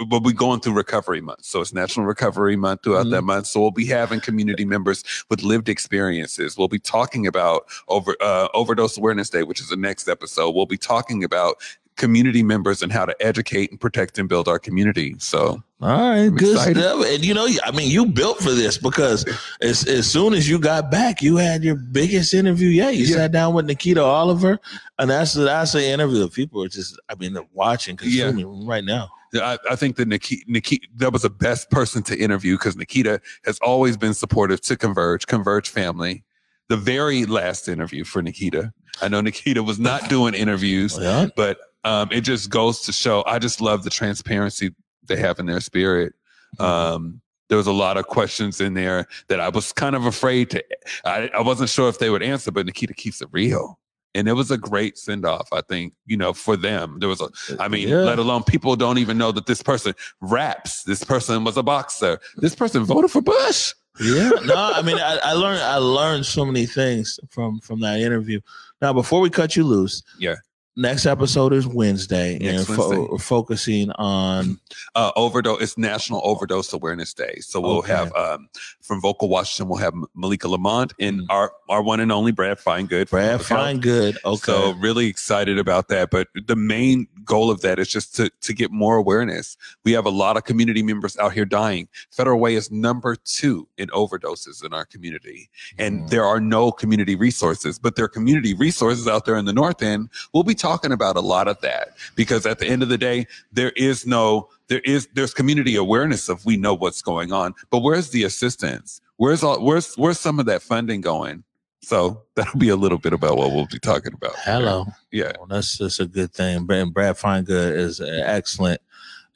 We'll 0.09 0.21
be 0.21 0.33
going 0.33 0.61
through 0.61 0.75
recovery 0.75 1.21
month 1.21 1.45
so 1.45 1.61
it's 1.61 1.73
national 1.73 2.07
recovery 2.07 2.55
month 2.55 2.85
throughout 2.85 3.11
that 3.11 3.23
month. 3.23 3.47
So 3.47 3.61
we'll 3.61 3.71
be 3.73 3.87
having 3.87 4.21
community 4.21 4.65
members 4.65 5.05
with 5.31 5.43
lived 5.43 5.69
experiences. 5.69 6.57
We'll 6.57 6.69
be 6.69 6.79
talking 6.79 7.27
about 7.27 7.65
over 7.89 8.17
uh, 8.21 8.49
overdose 8.55 8.97
awareness 8.97 9.31
day 9.31 9.43
which 9.43 9.61
is 9.61 9.69
the 9.69 9.77
next 9.77 10.09
episode. 10.09 10.51
We'll 10.55 10.67
be 10.67 10.79
talking 10.79 11.25
about 11.25 11.57
community 11.97 12.43
members 12.43 12.83
and 12.83 12.91
how 12.93 13.05
to 13.05 13.15
educate 13.21 13.71
and 13.71 13.81
protect 13.81 14.19
and 14.19 14.29
build 14.29 14.49
our 14.49 14.59
community 14.59 15.15
so 15.19 15.63
All 15.81 15.89
right, 16.11 16.29
good 16.29 16.57
excited. 16.57 16.77
stuff. 16.83 17.07
And 17.07 17.25
you 17.25 17.35
know, 17.35 17.47
I 17.63 17.71
mean, 17.71 17.91
you 17.91 18.07
built 18.07 18.39
for 18.39 18.51
this 18.51 18.79
because 18.79 19.25
as 19.63 19.87
as 19.87 20.11
soon 20.11 20.35
as 20.35 20.49
you 20.49 20.59
got 20.59 20.91
back, 20.91 21.23
you 21.23 21.37
had 21.37 21.63
your 21.63 21.77
biggest 21.77 22.35
interview 22.35 22.69
yet. 22.69 22.97
You 22.97 23.07
Yeah. 23.07 23.17
sat 23.17 23.33
down 23.33 23.55
with 23.55 23.67
Nikita 23.67 24.03
Oliver, 24.03 24.59
and 24.99 25.09
that's 25.11 25.35
that's 25.35 25.73
the 25.73 25.87
interview 25.87 26.29
people 26.29 26.63
are 26.65 26.69
just, 26.69 26.99
I 27.09 27.15
mean, 27.15 27.33
they're 27.35 27.45
watching, 27.53 27.97
Yeah. 28.03 28.25
consuming 28.31 28.67
right 28.67 28.85
now. 28.85 29.11
I, 29.37 29.59
I 29.71 29.75
think 29.77 29.97
that 29.97 30.07
Nikita, 30.09 30.45
Nikita, 30.47 30.87
that 30.97 31.13
was 31.13 31.23
the 31.23 31.31
best 31.31 31.69
person 31.71 32.03
to 32.05 32.17
interview 32.17 32.57
because 32.57 32.77
Nikita 32.77 33.21
has 33.45 33.59
always 33.61 33.97
been 33.97 34.15
supportive 34.15 34.61
to 34.63 34.77
Converge, 34.77 35.27
Converge 35.27 35.69
family. 35.69 36.23
The 36.69 36.77
very 36.77 37.25
last 37.27 37.69
interview 37.69 38.05
for 38.05 38.23
Nikita, 38.23 38.73
I 39.03 39.09
know 39.09 39.21
Nikita 39.21 39.63
was 39.63 39.79
not 39.81 40.09
doing 40.09 40.35
interviews, 40.35 40.97
oh, 40.99 41.03
Yeah. 41.03 41.27
but 41.37 41.59
um, 41.85 42.09
it 42.11 42.23
just 42.23 42.51
goes 42.51 42.81
to 42.83 42.93
show. 42.93 43.23
I 43.27 43.39
just 43.39 43.61
love 43.61 43.85
the 43.85 43.91
transparency 43.91 44.75
they 45.07 45.17
have 45.17 45.39
in 45.39 45.47
their 45.47 45.61
spirit. 45.61 46.15
Um, 46.59 47.21
there 47.49 47.59
was 47.59 47.67
a 47.67 47.73
lot 47.73 47.97
of 47.97 48.07
questions 48.07 48.61
in 48.61 48.75
there 48.75 49.07
that 49.29 49.39
I 49.41 49.49
was 49.51 49.73
kind 49.73 49.95
of 49.95 50.07
afraid 50.07 50.51
to. 50.51 50.65
I, 51.05 51.29
I 51.35 51.41
wasn't 51.43 51.69
sure 51.71 51.89
if 51.89 51.99
they 51.99 52.11
would 52.11 52.23
answer, 52.23 52.51
but 52.51 52.65
Nikita 52.67 52.95
keeps 52.95 53.21
it 53.21 53.29
real. 53.33 53.79
And 54.17 54.29
it 54.29 54.33
was 54.35 54.51
a 54.53 54.57
great 54.57 54.97
send 54.97 55.27
off, 55.27 55.49
I 55.53 55.61
think, 55.61 55.93
you 56.07 56.17
know, 56.17 56.33
for 56.33 56.57
them. 56.57 56.99
There 57.01 57.09
was 57.09 57.21
a, 57.21 57.29
I 57.59 57.67
mean, 57.67 57.89
Yeah. 57.89 57.97
let 57.97 58.21
alone 58.21 58.45
people 58.45 58.77
don't 58.77 58.99
even 58.99 59.19
know 59.19 59.33
that 59.33 59.47
this 59.47 59.61
person 59.61 59.93
raps. 60.21 60.85
This 60.85 61.03
person 61.03 61.43
was 61.43 61.57
a 61.57 61.65
boxer. 61.65 62.21
This 62.37 62.55
person 62.55 62.85
voted 62.85 63.11
for 63.11 63.21
Bush. 63.21 63.75
Yeah, 64.01 64.31
no, 64.45 64.55
I 64.57 64.83
mean, 64.83 64.99
I, 64.99 65.19
I 65.23 65.33
learned 65.33 65.61
I 65.63 65.77
learned 65.79 66.27
so 66.27 66.45
many 66.45 66.65
things 66.67 67.19
from 67.31 67.61
from 67.61 67.81
that 67.81 67.99
interview. 68.01 68.41
Now, 68.81 68.93
before 68.93 69.21
we 69.21 69.31
cut 69.31 69.55
you 69.57 69.65
loose, 69.65 70.03
Yeah. 70.19 70.37
Next 70.77 71.07
episode 71.07 71.53
is 71.53 71.69
Wednesday, 71.69 72.37
Next 72.41 72.69
and 72.69 72.77
fo- 72.77 72.89
Wednesday. 72.91 73.25
focusing 73.25 73.91
on 73.93 74.59
Uh, 74.97 75.13
overdose. 75.15 75.61
It's 75.63 75.79
National 75.79 76.21
Overdose 76.25 76.73
Awareness 76.73 77.15
Day. 77.15 77.37
So 77.43 77.61
we'll 77.61 77.79
Okay. 77.79 77.93
have 77.93 78.13
um, 78.17 78.49
from 78.83 79.01
Vocal 79.01 79.29
Washington, 79.29 79.69
we'll 79.69 79.79
have 79.79 79.95
Malika 80.15 80.49
Lamont 80.49 80.93
and 80.99 81.21
Mm. 81.21 81.27
our 81.31 81.53
our 81.71 81.81
one 81.83 82.01
and 82.01 82.11
only 82.13 82.31
Brad 82.33 82.59
Finegood. 82.59 83.09
Brad 83.09 83.41
Public 83.41 83.47
Health. 83.49 83.81
Finegood. 83.81 84.17
Okay, 84.25 84.53
So 84.53 84.73
really 84.81 85.07
excited 85.07 85.59
about 85.59 85.89
that. 85.89 86.11
But 86.11 86.29
the 86.47 86.57
main 86.57 87.07
goal 87.25 87.51
of 87.51 87.63
that 87.63 87.79
is 87.79 87.89
just 87.89 88.15
to, 88.17 88.29
to 88.43 88.53
get 88.53 88.71
more 88.71 88.97
awareness. 88.97 89.57
We 89.85 89.93
have 89.93 90.05
a 90.05 90.11
lot 90.11 90.37
of 90.37 90.45
community 90.45 90.83
members 90.83 91.17
out 91.17 91.33
here 91.33 91.47
dying. 91.47 91.89
Federal 92.11 92.39
Way 92.39 92.55
is 92.57 92.71
number 92.71 93.17
two 93.17 93.67
in 93.79 93.89
overdoses 93.91 94.63
in 94.65 94.75
our 94.75 94.85
community. 94.85 95.49
And 95.79 96.01
Mm. 96.03 96.11
there 96.11 96.25
are 96.27 96.39
no 96.41 96.71
community 96.71 97.15
resources, 97.15 97.79
but 97.79 97.97
there 97.97 98.05
are 98.05 98.09
community 98.09 98.53
resources 98.55 99.09
out 99.09 99.25
there 99.25 99.37
in 99.37 99.47
the 99.47 99.53
North 99.55 99.83
End. 99.83 100.11
We'll 100.35 100.43
be 100.43 100.55
talking 100.65 100.93
about 100.93 101.17
a 101.17 101.21
lot 101.21 101.49
of 101.49 101.61
that 101.61 101.89
because 102.15 102.47
at 102.47 102.59
the 102.59 102.67
end 102.67 102.83
of 102.83 102.89
the 102.89 102.99
day, 102.99 103.27
there 103.53 103.73
is 103.77 104.07
no, 104.07 104.49
there 104.69 104.81
is, 104.81 105.09
there's 105.15 105.35
community 105.35 105.77
awareness 105.77 106.29
of 106.29 106.45
we 106.45 106.57
know 106.57 106.75
what's 106.75 107.03
going 107.03 107.33
on, 107.33 107.55
but 107.71 107.81
where's 107.81 108.11
the 108.11 108.25
assistance? 108.25 109.01
Where's 109.17 109.43
all, 109.43 109.63
where's, 109.65 109.95
where's 109.97 110.19
some 110.19 110.41
of 110.41 110.47
that 110.47 110.63
funding 110.63 111.01
going? 111.01 111.45
So 111.83 112.23
that'll 112.35 112.59
be 112.59 112.71
a 112.71 112.77
little 112.77 112.99
bit 112.99 113.13
about 113.13 113.37
what 113.37 113.53
we'll 113.53 113.67
be 113.67 113.79
talking 113.79 114.15
about. 114.15 114.35
hello. 114.37 114.87
Yeah. 115.13 115.33
Well, 115.39 115.47
that's 115.47 115.77
that's 115.79 116.01
a 116.01 116.07
good 116.07 116.33
thing. 116.33 116.67
And 116.71 116.95
Brad 116.95 117.17
Finegood 117.17 117.77
is 117.77 118.01
excellent, 118.01 118.81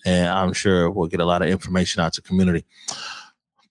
and 0.07 0.29
I'm 0.29 0.55
sure 0.55 0.91
we'll 0.91 1.09
get 1.09 1.21
a 1.21 1.27
lot 1.27 1.43
of 1.43 1.49
information 1.49 2.03
out 2.03 2.15
to 2.15 2.23
community. 2.23 2.65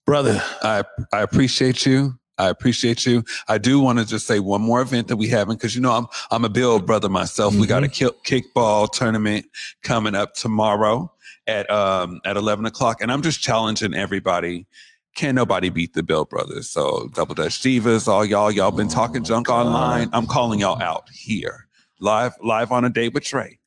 Brother, 0.05 0.41
I 0.61 0.83
I 1.11 1.21
appreciate 1.21 1.85
you. 1.87 2.19
I 2.37 2.49
appreciate 2.49 3.05
you. 3.05 3.23
I 3.47 3.57
do 3.57 3.79
want 3.79 3.99
to 3.99 4.05
just 4.05 4.27
say 4.27 4.39
one 4.39 4.61
more 4.61 4.81
event 4.81 5.07
that 5.07 5.17
we 5.17 5.27
haven't 5.27 5.57
because 5.57 5.75
you 5.75 5.81
know 5.81 5.93
I'm 5.93 6.07
I'm 6.31 6.45
a 6.45 6.49
Bill 6.49 6.79
brother 6.79 7.09
myself. 7.09 7.55
We 7.55 7.67
got 7.67 7.83
a 7.83 7.87
kick, 7.87 8.23
kickball 8.23 8.91
tournament 8.91 9.47
coming 9.83 10.15
up 10.15 10.33
tomorrow 10.33 11.11
at 11.47 11.69
um 11.71 12.21
at 12.25 12.37
eleven 12.37 12.65
o'clock, 12.65 13.01
and 13.01 13.11
I'm 13.11 13.21
just 13.21 13.41
challenging 13.41 13.93
everybody. 13.93 14.67
Can 15.15 15.33
nobody 15.33 15.69
beat 15.69 15.93
the 15.93 16.03
Bill 16.03 16.25
brothers? 16.25 16.69
So 16.69 17.09
Double 17.15 17.33
Dutch 17.33 17.59
Divas, 17.61 18.07
all 18.07 18.23
y'all, 18.23 18.51
y'all 18.51 18.69
been 18.69 18.87
talking 18.87 19.23
junk 19.23 19.49
online. 19.49 20.09
I'm 20.13 20.27
calling 20.27 20.59
y'all 20.59 20.79
out 20.81 21.09
here, 21.11 21.67
live 21.99 22.33
live 22.43 22.71
on 22.71 22.85
a 22.85 22.89
date 22.89 23.13
with 23.13 23.23
Trey. 23.23 23.57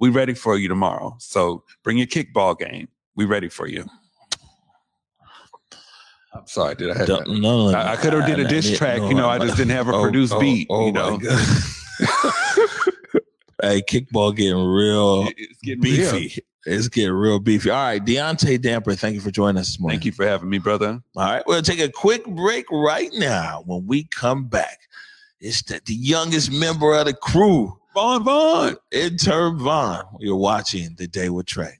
We 0.00 0.10
ready 0.10 0.34
for 0.34 0.56
you 0.58 0.68
tomorrow. 0.68 1.16
So 1.20 1.62
bring 1.84 1.96
your 1.96 2.08
kickball 2.08 2.58
game. 2.58 2.88
We 3.14 3.24
ready 3.24 3.48
for 3.48 3.68
you. 3.68 3.84
I'm 6.40 6.46
sorry, 6.46 6.74
did 6.74 6.90
I 6.90 6.98
have 6.98 7.06
that? 7.06 7.28
no, 7.28 7.68
I, 7.68 7.92
I 7.92 7.96
could 7.96 8.12
have 8.14 8.26
did 8.26 8.38
a 8.40 8.48
diss 8.48 8.76
track, 8.76 8.98
no, 8.98 9.08
you 9.08 9.14
know. 9.14 9.28
I 9.28 9.38
just 9.38 9.56
didn't 9.56 9.72
have 9.72 9.88
a 9.88 9.92
oh, 9.92 10.02
produced 10.02 10.32
oh, 10.32 10.40
beat, 10.40 10.66
oh 10.70 10.86
you 10.86 10.92
know. 10.92 11.18
Hey, 13.62 13.82
kickball 13.82 14.34
getting 14.34 14.56
real 14.56 15.24
getting 15.62 15.82
real. 15.82 16.12
beefy. 16.12 16.42
It's 16.64 16.88
getting 16.88 17.12
real 17.12 17.38
beefy. 17.38 17.68
All 17.68 17.76
right, 17.76 18.02
Deontay 18.02 18.60
Damper, 18.60 18.94
thank 18.94 19.14
you 19.14 19.20
for 19.20 19.30
joining 19.30 19.58
us 19.58 19.68
this 19.68 19.80
morning. 19.80 19.98
Thank 19.98 20.06
you 20.06 20.12
for 20.12 20.26
having 20.26 20.48
me, 20.48 20.58
brother. 20.58 21.02
All 21.14 21.24
right, 21.24 21.42
we'll 21.46 21.60
take 21.60 21.80
a 21.80 21.90
quick 21.90 22.24
break 22.26 22.64
right 22.70 23.10
now. 23.14 23.62
When 23.66 23.86
we 23.86 24.04
come 24.04 24.46
back, 24.46 24.78
it's 25.40 25.62
the, 25.62 25.80
the 25.84 25.94
youngest 25.94 26.50
member 26.50 26.94
of 26.94 27.06
the 27.06 27.12
crew, 27.12 27.78
Vaughn 27.92 28.24
Vaughn. 28.24 28.76
intern 28.92 29.58
Vaughn. 29.58 30.04
You're 30.20 30.36
watching 30.36 30.94
The 30.96 31.06
Day 31.06 31.28
with 31.28 31.46
Trey. 31.46 31.79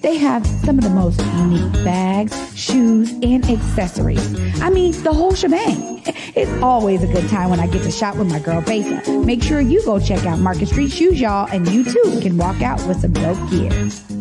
They 0.00 0.16
have 0.18 0.46
some 0.46 0.78
of 0.78 0.84
the 0.84 0.90
most 0.90 1.20
unique 1.36 1.72
bags, 1.84 2.34
shoes, 2.58 3.10
and 3.22 3.44
accessories. 3.48 4.60
I 4.60 4.70
mean, 4.70 4.92
the 5.02 5.12
whole 5.12 5.34
shebang. 5.34 5.96
It's 6.34 6.62
always 6.62 7.02
a 7.02 7.06
good 7.08 7.28
time 7.28 7.50
when 7.50 7.58
I 7.58 7.66
get 7.66 7.82
to 7.82 7.90
shop 7.90 8.14
with 8.14 8.30
my 8.30 8.38
girl 8.38 8.60
Besa. 8.60 9.10
Make 9.24 9.42
sure 9.42 9.60
you 9.60 9.84
go 9.84 9.98
check 9.98 10.24
out 10.24 10.38
Market 10.38 10.68
Street 10.68 10.92
Shoes, 10.92 11.20
y'all, 11.20 11.48
and 11.50 11.66
you 11.68 11.82
too 11.82 12.20
can 12.22 12.36
walk 12.36 12.62
out 12.62 12.80
with 12.86 13.00
some 13.00 13.12
dope 13.12 13.50
gear. 13.50 14.17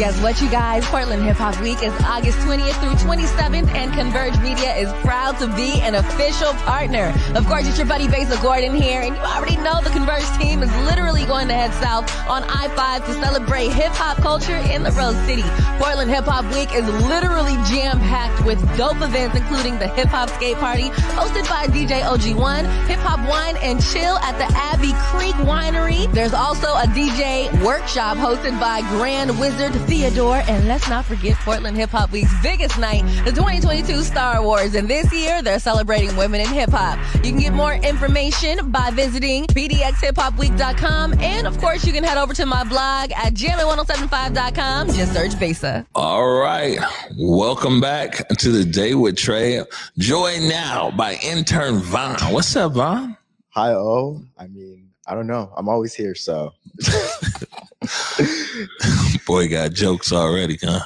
Guess 0.00 0.18
what, 0.22 0.40
you 0.40 0.48
guys? 0.48 0.82
Portland 0.86 1.22
Hip 1.24 1.36
Hop 1.36 1.60
Week 1.60 1.76
is 1.82 1.92
August 2.00 2.38
20th 2.38 2.72
through 2.80 2.96
27th, 3.04 3.68
and 3.74 3.92
Converge 3.92 4.32
Media 4.40 4.74
is 4.74 4.90
proud 5.04 5.36
to 5.40 5.46
be 5.54 5.78
an 5.82 5.94
official 5.94 6.54
partner. 6.64 7.12
Of 7.34 7.44
course, 7.44 7.68
it's 7.68 7.76
your 7.76 7.86
buddy 7.86 8.06
Basa 8.06 8.40
Gordon 8.40 8.74
here, 8.74 9.02
and 9.02 9.14
you 9.14 9.20
already 9.20 9.58
know 9.58 9.78
the 9.84 9.90
Converge 9.90 10.24
team 10.38 10.62
is 10.62 10.74
literally 10.88 11.26
going 11.26 11.48
to 11.48 11.54
head 11.54 11.74
south 11.84 12.08
on 12.26 12.44
I-5 12.44 13.04
to 13.04 13.12
celebrate 13.20 13.72
hip 13.72 13.92
hop 13.92 14.16
culture 14.22 14.56
in 14.72 14.84
the 14.84 14.90
Rose 14.92 15.20
City. 15.28 15.44
Portland 15.76 16.10
Hip 16.10 16.24
Hop 16.24 16.48
Week 16.54 16.72
is 16.72 16.88
literally 17.04 17.60
jam-packed 17.68 18.46
with 18.46 18.56
dope 18.78 19.02
events, 19.02 19.36
including 19.36 19.78
the 19.78 19.88
Hip 19.88 20.08
Hop 20.08 20.30
Skate 20.30 20.56
Party, 20.56 20.88
hosted 21.12 21.46
by 21.46 21.66
DJ 21.66 22.00
OG1, 22.00 22.64
Hip 22.88 23.00
Hop 23.00 23.20
Wine 23.28 23.58
and 23.58 23.84
Chill 23.84 24.16
at 24.24 24.38
the 24.38 24.48
Abbey 24.56 24.94
Creek 25.12 25.36
Winery. 25.44 26.10
There's 26.14 26.32
also 26.32 26.68
a 26.68 26.88
DJ 26.88 27.52
workshop 27.62 28.16
hosted 28.16 28.58
by 28.58 28.80
Grand 28.96 29.38
Wizard 29.38 29.74
Theodore. 29.90 30.36
And 30.46 30.68
let's 30.68 30.88
not 30.88 31.04
forget 31.04 31.34
Portland 31.38 31.76
Hip 31.76 31.90
Hop 31.90 32.12
Week's 32.12 32.32
biggest 32.44 32.78
night, 32.78 33.02
the 33.24 33.32
2022 33.32 34.04
Star 34.04 34.40
Wars. 34.40 34.76
And 34.76 34.86
this 34.86 35.12
year, 35.12 35.42
they're 35.42 35.58
celebrating 35.58 36.16
women 36.16 36.40
in 36.40 36.46
hip 36.46 36.70
hop. 36.70 36.96
You 37.16 37.32
can 37.32 37.40
get 37.40 37.52
more 37.52 37.74
information 37.74 38.70
by 38.70 38.92
visiting 38.92 39.46
pdxhiphopweek.com. 39.46 41.18
And 41.18 41.48
of 41.48 41.58
course, 41.58 41.84
you 41.84 41.92
can 41.92 42.04
head 42.04 42.18
over 42.18 42.32
to 42.34 42.46
my 42.46 42.62
blog 42.62 43.10
at 43.10 43.34
jammin1075.com. 43.34 44.92
Just 44.92 45.12
search 45.12 45.32
Basa. 45.32 45.84
All 45.96 46.38
right. 46.38 46.78
Welcome 47.18 47.80
back 47.80 48.28
to 48.28 48.52
the 48.52 48.64
day 48.64 48.94
with 48.94 49.16
Trey. 49.16 49.60
Joined 49.98 50.48
now 50.48 50.92
by 50.92 51.14
intern 51.14 51.78
Vaughn. 51.78 52.14
What's 52.32 52.54
up, 52.54 52.74
Vaughn? 52.74 53.16
Hi, 53.48 53.72
O. 53.72 54.22
I 54.38 54.46
mean, 54.46 54.90
I 55.04 55.16
don't 55.16 55.26
know. 55.26 55.52
I'm 55.56 55.68
always 55.68 55.94
here, 55.94 56.14
so. 56.14 56.52
Boy, 59.30 59.48
got 59.48 59.72
jokes 59.72 60.12
already, 60.12 60.58
huh? 60.60 60.80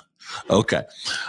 Okay. 0.50 0.82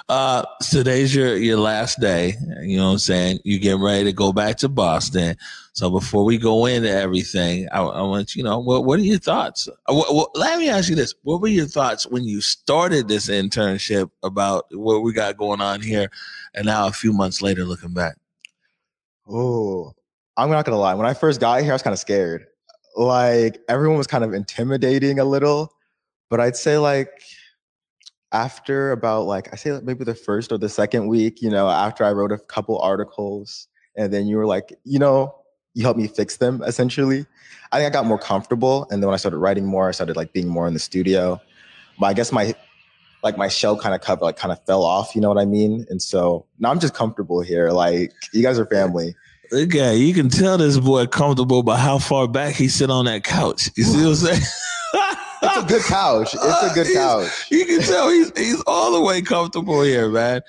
Uh, 0.10 0.44
today's 0.70 1.16
your, 1.16 1.38
your 1.38 1.56
last 1.56 2.02
day. 2.02 2.34
You 2.62 2.76
know 2.76 2.88
what 2.88 2.92
I'm 2.92 2.98
saying? 2.98 3.40
You 3.46 3.58
get 3.58 3.78
ready 3.78 4.04
to 4.04 4.12
go 4.12 4.34
back 4.34 4.58
to 4.58 4.68
Boston. 4.68 5.38
So 5.72 5.90
before 5.90 6.26
we 6.26 6.38
go 6.38 6.66
into 6.66 6.90
everything, 6.90 7.70
I, 7.72 7.80
I 7.84 8.02
want 8.02 8.36
you 8.36 8.44
know, 8.44 8.60
what, 8.60 8.84
what 8.84 9.00
are 9.00 9.04
your 9.04 9.18
thoughts? 9.18 9.70
Uh, 9.70 9.94
what, 9.94 10.14
what, 10.14 10.32
let 10.36 10.60
me 10.60 10.68
ask 10.68 10.90
you 10.90 10.98
this. 10.98 11.16
What 11.22 11.40
were 11.40 11.48
your 11.48 11.68
thoughts 11.68 12.06
when 12.06 12.26
you 12.26 12.42
started 12.42 13.08
this 13.08 13.30
internship 13.30 14.10
about 14.22 14.66
what 14.72 15.02
we 15.02 15.14
got 15.14 15.38
going 15.38 15.62
on 15.62 15.80
here? 15.80 16.10
And 16.54 16.66
now 16.66 16.86
a 16.88 16.92
few 16.92 17.14
months 17.14 17.42
later, 17.42 17.64
looking 17.64 17.94
back. 17.94 18.18
Oh, 19.26 19.94
I'm 20.36 20.50
not 20.50 20.66
to 20.66 20.76
lie. 20.76 20.96
When 20.96 21.08
I 21.08 21.14
first 21.14 21.40
got 21.40 21.62
here, 21.62 21.72
I 21.72 21.76
was 21.76 21.82
kind 21.82 21.94
of 21.94 22.00
scared. 22.00 22.46
Like 22.98 23.62
everyone 23.70 23.98
was 23.98 24.08
kind 24.08 24.26
of 24.26 24.34
intimidating 24.34 25.20
a 25.20 25.24
little, 25.24 25.72
but 26.30 26.40
I'd 26.40 26.56
say 26.56 26.78
like, 26.78 27.10
after 28.36 28.92
about 28.92 29.26
like 29.26 29.48
I 29.54 29.56
say 29.56 29.80
maybe 29.82 30.04
the 30.04 30.14
first 30.14 30.52
or 30.52 30.58
the 30.58 30.68
second 30.68 31.08
week, 31.08 31.42
you 31.42 31.50
know, 31.50 31.70
after 31.70 32.04
I 32.04 32.12
wrote 32.12 32.34
a 32.34 32.38
couple 32.38 32.78
articles 32.80 33.68
and 33.96 34.12
then 34.12 34.28
you 34.28 34.36
were 34.36 34.46
like, 34.46 34.74
you 34.84 35.00
know, 35.00 35.34
you 35.74 35.84
helped 35.84 36.00
me 36.00 36.08
fix 36.08 36.38
them 36.38 36.62
essentially. 36.66 37.26
I 37.72 37.78
think 37.80 37.88
I 37.88 37.90
got 37.94 38.06
more 38.06 38.20
comfortable 38.20 38.88
and 38.92 39.02
then 39.02 39.08
when 39.08 39.14
I 39.14 39.18
started 39.18 39.38
writing 39.38 39.66
more, 39.66 39.88
I 39.88 39.92
started 39.92 40.18
like 40.18 40.34
being 40.34 40.50
more 40.50 40.68
in 40.68 40.74
the 40.74 40.80
studio. 40.80 41.40
But 41.98 42.08
I 42.08 42.14
guess 42.14 42.34
my 42.34 42.54
like 43.24 43.38
my 43.38 43.48
shell 43.48 43.78
kind 43.78 43.96
of 43.96 44.02
cover 44.02 44.26
like 44.26 44.36
kind 44.36 44.52
of 44.52 44.64
fell 44.66 44.84
off, 44.84 45.16
you 45.16 45.22
know 45.22 45.30
what 45.30 45.38
I 45.38 45.46
mean? 45.46 45.86
And 45.90 46.02
so 46.02 46.46
now 46.60 46.72
I'm 46.72 46.80
just 46.80 46.94
comfortable 46.94 47.40
here. 47.42 47.72
Like 47.72 48.12
you 48.34 48.44
guys 48.44 48.60
are 48.60 48.66
family. 48.66 49.16
Okay, 49.54 49.96
you 49.96 50.14
can 50.14 50.28
tell 50.28 50.58
this 50.58 50.78
boy 50.78 51.06
comfortable 51.06 51.64
by 51.64 51.78
how 51.78 52.00
far 52.00 52.28
back 52.28 52.56
he 52.56 52.68
sit 52.68 52.90
on 52.90 53.06
that 53.06 53.24
couch. 53.24 53.70
You 53.78 53.84
see 53.84 53.98
what 53.98 54.10
I'm 54.10 54.16
saying? 54.16 54.42
it's 55.56 55.72
a 55.72 55.74
good 55.74 55.84
couch. 55.84 56.34
It's 56.34 56.72
a 56.72 56.74
good 56.74 56.94
couch. 56.94 57.48
you 57.52 57.66
can 57.66 57.82
tell 57.82 58.10
he's 58.10 58.32
he's 58.38 58.62
all 58.68 58.94
the 58.94 59.02
way 59.02 59.22
comfortable 59.22 59.82
here, 59.82 60.10
man. 60.10 60.42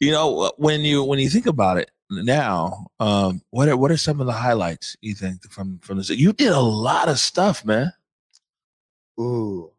You 0.00 0.12
know 0.12 0.52
when 0.56 0.80
you 0.82 1.04
when 1.04 1.18
you 1.18 1.28
think 1.28 1.46
about 1.46 1.78
it 1.78 1.90
now, 2.10 2.86
um, 3.00 3.42
what 3.50 3.68
are 3.68 3.76
what 3.76 3.90
are 3.90 3.96
some 3.96 4.20
of 4.20 4.26
the 4.26 4.32
highlights 4.32 4.96
you 5.00 5.14
think 5.14 5.48
from 5.50 5.78
from 5.80 5.98
this? 5.98 6.10
You 6.10 6.32
did 6.32 6.52
a 6.52 6.60
lot 6.60 7.08
of 7.08 7.18
stuff, 7.18 7.64
man. 7.64 7.92
Ooh, 9.20 9.70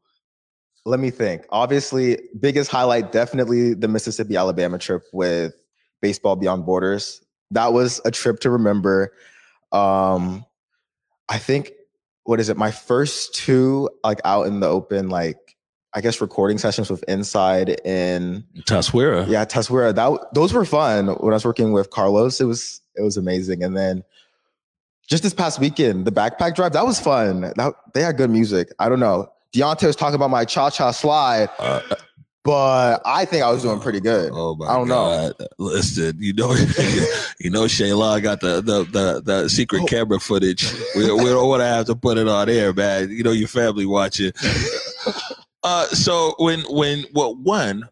let 0.85 0.99
me 0.99 1.09
think. 1.09 1.45
Obviously, 1.49 2.19
biggest 2.39 2.71
highlight 2.71 3.11
definitely 3.11 3.73
the 3.73 3.87
Mississippi 3.87 4.35
Alabama 4.35 4.77
trip 4.77 5.03
with 5.11 5.53
Baseball 6.01 6.35
Beyond 6.35 6.65
Borders. 6.65 7.22
That 7.51 7.74
was 7.74 8.01
a 8.05 8.11
trip 8.11 8.39
to 8.41 8.50
remember. 8.50 9.13
Um, 9.72 10.46
I 11.29 11.37
think 11.37 11.72
what 12.24 12.40
is 12.40 12.50
it? 12.50 12.57
My 12.57 12.72
first 12.72 13.36
two 13.36 13.90
like 14.03 14.20
out 14.25 14.48
in 14.48 14.59
the 14.59 14.68
open, 14.68 15.09
like 15.09 15.38
I 15.94 16.01
guess 16.01 16.22
recording 16.22 16.57
sessions 16.57 16.90
with 16.90 17.03
Inside 17.07 17.70
in 17.86 18.46
Taswira. 18.62 19.27
Yeah, 19.27 19.46
Taswira. 19.46 19.94
That 19.94 20.33
those 20.33 20.53
were 20.53 20.66
fun 20.66 21.07
when 21.07 21.33
I 21.33 21.36
was 21.36 21.46
working 21.46 21.72
with 21.72 21.90
Carlos. 21.90 22.42
It 22.42 22.46
was 22.46 22.81
it 22.96 23.01
was 23.01 23.18
amazing. 23.18 23.64
And 23.64 23.75
then 23.75 24.03
just 25.07 25.24
this 25.24 25.33
past 25.33 25.59
weekend, 25.59 26.05
the 26.05 26.12
backpack 26.12 26.55
drive, 26.55 26.74
that 26.74 26.86
was 26.86 27.00
fun. 27.00 27.42
That 27.42 27.74
they 27.94 28.01
had 28.01 28.18
good 28.18 28.29
music. 28.29 28.70
I 28.79 28.90
don't 28.90 29.00
know. 29.00 29.29
Deontay 29.53 29.86
was 29.86 29.96
talking 29.96 30.16
about 30.16 30.31
my 30.31 30.46
cha 30.46 30.70
cha 30.70 30.92
slide. 30.92 31.50
Uh, 31.59 31.81
but 32.44 33.01
I 33.06 33.24
think 33.24 33.44
I 33.44 33.51
was 33.51 33.64
doing 33.64 33.79
pretty 33.79 34.01
good. 34.01 34.32
Oh 34.34 34.56
my 34.56 34.68
I 34.68 34.75
don't 34.75 34.90
God. 34.90 35.34
know. 35.40 35.48
Listen, 35.58 36.18
you 36.20 36.34
know, 36.34 36.51
you 37.40 37.50
know, 37.50 37.64
Shayla 37.64 38.22
got 38.22 38.42
the 38.42 38.56
the 38.62 38.84
the, 38.84 39.22
the 39.22 39.50
secret 39.50 39.84
oh. 39.84 39.86
camera 39.86 40.20
footage. 40.20 40.74
We, 40.96 41.10
we 41.12 41.25
don't 41.25 41.48
want 41.48 41.62
to 41.62 41.68
have 41.68 41.86
to 41.86 41.96
put 41.96 42.18
it 42.18 42.27
on 42.27 42.50
air, 42.50 42.74
man. 42.74 43.10
You 43.10 43.24
know, 43.24 43.32
your 43.32 43.48
family 43.48 43.86
watching. 43.86 44.34
uh, 45.64 45.86
so 45.88 46.36
when 46.38 46.62
when 46.70 47.06
what 47.14 47.38
well, 47.38 47.44
one, 47.44 47.90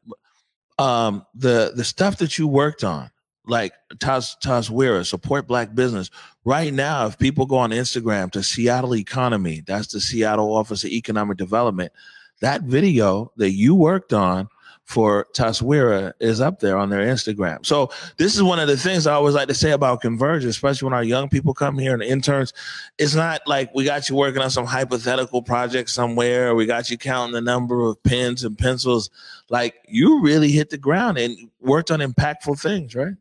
um, 0.78 1.26
the 1.34 1.72
the 1.74 1.86
stuff 1.86 2.18
that 2.18 2.38
you 2.38 2.46
worked 2.46 2.84
on, 2.84 3.10
like 3.48 3.72
Taz 3.96 4.36
Taswira, 4.44 5.06
support 5.06 5.48
black 5.48 5.74
business. 5.74 6.10
Right 6.44 6.74
now, 6.74 7.06
if 7.06 7.18
people 7.18 7.46
go 7.46 7.58
on 7.58 7.70
Instagram 7.70 8.32
to 8.32 8.44
Seattle 8.44 8.96
Economy, 8.96 9.64
that's 9.66 9.94
the 9.94 10.02
Seattle 10.02 10.54
Office 10.54 10.84
of 10.84 10.90
Economic 10.90 11.38
Development 11.38 11.92
that 12.41 12.63
video 12.63 13.32
that 13.38 13.51
you 13.51 13.73
worked 13.73 14.13
on 14.13 14.49
for 14.91 15.25
Taswira 15.34 16.12
is 16.19 16.41
up 16.41 16.60
there 16.60 16.77
on 16.77 16.89
their 16.89 17.01
Instagram. 17.01 17.65
So 17.65 17.91
this 18.17 18.36
is 18.36 18.43
one 18.43 18.60
of 18.60 18.67
the 18.67 18.75
things 18.75 19.08
I 19.08 19.13
always 19.13 19.36
like 19.36 19.47
to 19.47 19.54
say 19.54 19.71
about 19.71 20.01
Converge, 20.01 20.43
especially 20.43 20.88
when 20.88 20.93
our 20.93 21.04
young 21.04 21.30
people 21.30 21.54
come 21.54 21.77
here 21.77 21.93
and 21.93 22.04
interns. 22.04 22.51
It's 22.97 23.15
not 23.15 23.41
like 23.47 23.73
we 23.73 23.86
got 23.86 24.10
you 24.10 24.17
working 24.17 24.41
on 24.41 24.49
some 24.49 24.65
hypothetical 24.65 25.43
project 25.43 25.89
somewhere, 25.89 26.56
we 26.56 26.65
got 26.65 26.89
you 26.89 26.97
counting 26.97 27.34
the 27.34 27.41
number 27.41 27.88
of 27.88 28.04
pens 28.04 28.43
and 28.43 28.58
pencils. 28.58 29.10
Like 29.49 29.75
you 29.88 30.21
really 30.21 30.51
hit 30.51 30.71
the 30.71 30.77
ground 30.77 31.17
and 31.17 31.38
worked 31.62 31.89
on 31.89 31.99
impactful 31.99 32.60
things, 32.62 32.93
right? 32.93 33.13